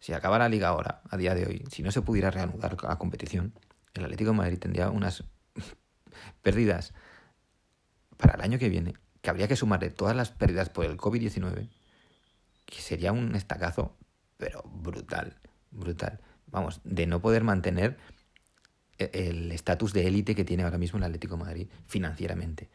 Si 0.00 0.12
acaba 0.12 0.38
la 0.38 0.48
liga 0.48 0.68
ahora, 0.68 1.02
a 1.08 1.16
día 1.16 1.34
de 1.34 1.46
hoy, 1.46 1.64
si 1.70 1.82
no 1.82 1.92
se 1.92 2.02
pudiera 2.02 2.30
reanudar 2.30 2.76
la 2.82 2.98
competición, 2.98 3.54
el 3.94 4.04
Atlético 4.04 4.34
Madrid 4.34 4.58
tendría 4.58 4.90
unas 4.90 5.24
pérdidas 6.42 6.92
para 8.16 8.34
el 8.34 8.40
año 8.40 8.58
que 8.58 8.68
viene, 8.68 8.94
que 9.20 9.30
habría 9.30 9.48
que 9.48 9.56
sumarle 9.56 9.90
todas 9.90 10.16
las 10.16 10.30
pérdidas 10.30 10.68
por 10.68 10.84
el 10.84 10.96
COVID-19, 10.96 11.68
que 12.66 12.80
sería 12.80 13.12
un 13.12 13.34
estacazo, 13.36 13.96
pero 14.36 14.62
brutal, 14.64 15.38
brutal. 15.70 16.20
Vamos, 16.46 16.80
de 16.84 17.06
no 17.06 17.20
poder 17.20 17.44
mantener 17.44 17.96
el 19.12 19.52
estatus 19.52 19.92
de 19.92 20.06
élite 20.06 20.34
que 20.34 20.44
tiene 20.44 20.62
ahora 20.62 20.78
mismo 20.78 20.98
el 20.98 21.04
Atlético 21.04 21.36
Madrid 21.36 21.68
financieramente. 21.86 22.68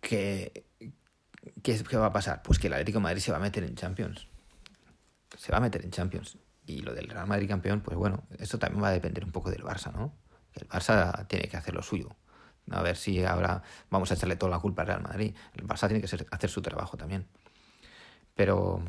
¿Qué, 0.00 0.64
¿Qué, 1.62 1.96
va 1.96 2.06
a 2.06 2.12
pasar? 2.12 2.42
Pues 2.42 2.58
que 2.58 2.68
el 2.68 2.72
Atlético 2.74 3.00
Madrid 3.00 3.20
se 3.20 3.30
va 3.30 3.38
a 3.38 3.40
meter 3.40 3.64
en 3.64 3.74
Champions. 3.74 4.28
Se 5.36 5.50
va 5.50 5.58
a 5.58 5.60
meter 5.60 5.84
en 5.84 5.90
Champions. 5.90 6.38
Y 6.66 6.82
lo 6.82 6.94
del 6.94 7.08
Real 7.08 7.26
Madrid 7.26 7.48
campeón, 7.48 7.80
pues 7.80 7.96
bueno, 7.96 8.24
esto 8.38 8.58
también 8.58 8.82
va 8.82 8.88
a 8.88 8.92
depender 8.92 9.24
un 9.24 9.32
poco 9.32 9.50
del 9.50 9.62
Barça, 9.62 9.92
¿no? 9.92 10.14
El 10.54 10.68
Barça 10.68 11.26
tiene 11.26 11.48
que 11.48 11.56
hacer 11.56 11.74
lo 11.74 11.82
suyo. 11.82 12.14
A 12.70 12.82
ver 12.82 12.96
si 12.96 13.24
ahora 13.24 13.62
vamos 13.90 14.10
a 14.10 14.14
echarle 14.14 14.36
toda 14.36 14.50
la 14.50 14.60
culpa 14.60 14.82
al 14.82 14.88
Real 14.88 15.02
Madrid. 15.02 15.34
El 15.54 15.66
Barça 15.66 15.88
tiene 15.88 16.00
que 16.00 16.26
hacer 16.30 16.50
su 16.50 16.62
trabajo 16.62 16.96
también. 16.96 17.26
Pero. 18.34 18.82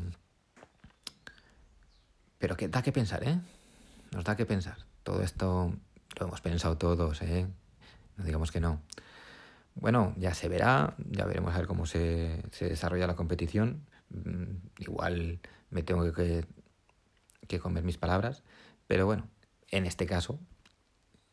Pero 2.38 2.56
que 2.56 2.68
da 2.68 2.82
que 2.82 2.92
pensar, 2.92 3.24
¿eh? 3.24 3.40
Nos 4.12 4.24
da 4.24 4.36
que 4.36 4.46
pensar. 4.46 4.76
Todo 5.02 5.22
esto 5.22 5.74
lo 6.18 6.26
hemos 6.26 6.40
pensado 6.40 6.76
todos, 6.78 7.22
¿eh? 7.22 7.46
No 8.16 8.24
digamos 8.24 8.52
que 8.52 8.60
no. 8.60 8.80
Bueno, 9.74 10.14
ya 10.16 10.34
se 10.34 10.48
verá, 10.48 10.94
ya 11.10 11.24
veremos 11.24 11.54
a 11.54 11.58
ver 11.58 11.66
cómo 11.66 11.86
se, 11.86 12.42
desarrolla 12.60 13.06
la 13.06 13.16
competición. 13.16 13.86
Mm, 14.10 14.56
igual 14.78 15.40
me 15.70 15.82
tengo 15.82 16.12
que, 16.12 16.46
que 17.48 17.58
comer 17.58 17.82
mis 17.82 17.98
palabras, 17.98 18.42
pero 18.86 19.06
bueno, 19.06 19.28
en 19.68 19.86
este 19.86 20.06
caso, 20.06 20.38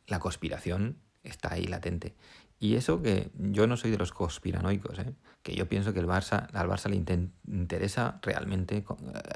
la 0.08 0.20
conspiración 0.20 0.98
está 1.24 1.54
ahí 1.54 1.66
latente. 1.66 2.16
Y 2.60 2.76
eso 2.76 3.02
que 3.02 3.32
yo 3.36 3.66
no 3.66 3.76
soy 3.76 3.90
de 3.90 3.98
los 3.98 4.12
conspiranoicos, 4.12 5.00
¿eh? 5.00 5.16
que 5.42 5.56
yo 5.56 5.68
pienso 5.68 5.94
que 5.94 6.00
el 6.00 6.08
Barça, 6.08 6.48
al 6.54 6.70
Barça 6.70 6.90
le 6.90 6.96
interesa 6.96 8.20
realmente 8.22 8.78
eh, 8.78 8.86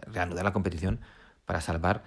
reanudar 0.06 0.46
la 0.46 0.54
competición 0.54 1.00
para 1.46 1.60
salvar 1.60 2.04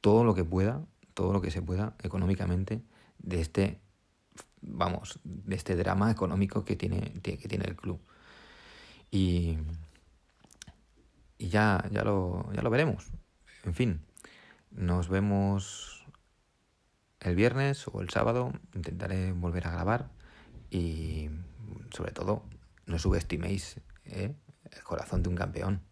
todo 0.00 0.24
lo 0.24 0.34
que 0.34 0.44
pueda, 0.44 0.80
todo 1.18 1.32
lo 1.32 1.40
que 1.40 1.50
se 1.50 1.62
pueda 1.62 1.96
económicamente 2.00 2.80
de 3.18 3.40
este, 3.40 3.80
vamos, 4.60 5.18
de 5.24 5.56
este 5.56 5.74
drama 5.74 6.12
económico 6.12 6.64
que 6.64 6.76
tiene, 6.76 7.12
que 7.20 7.36
tiene 7.36 7.64
el 7.64 7.74
club. 7.74 8.00
Y, 9.10 9.58
y 11.36 11.48
ya, 11.48 11.84
ya, 11.90 12.04
lo, 12.04 12.48
ya 12.52 12.62
lo 12.62 12.70
veremos. 12.70 13.08
En 13.64 13.74
fin, 13.74 14.00
nos 14.70 15.08
vemos 15.08 16.04
el 17.18 17.34
viernes 17.34 17.88
o 17.88 18.00
el 18.00 18.10
sábado. 18.10 18.52
Intentaré 18.72 19.32
volver 19.32 19.66
a 19.66 19.72
grabar 19.72 20.12
y 20.70 21.30
sobre 21.90 22.12
todo 22.12 22.44
no 22.86 22.96
subestiméis 22.96 23.80
¿eh? 24.04 24.36
el 24.70 24.82
corazón 24.84 25.24
de 25.24 25.30
un 25.30 25.34
campeón. 25.34 25.82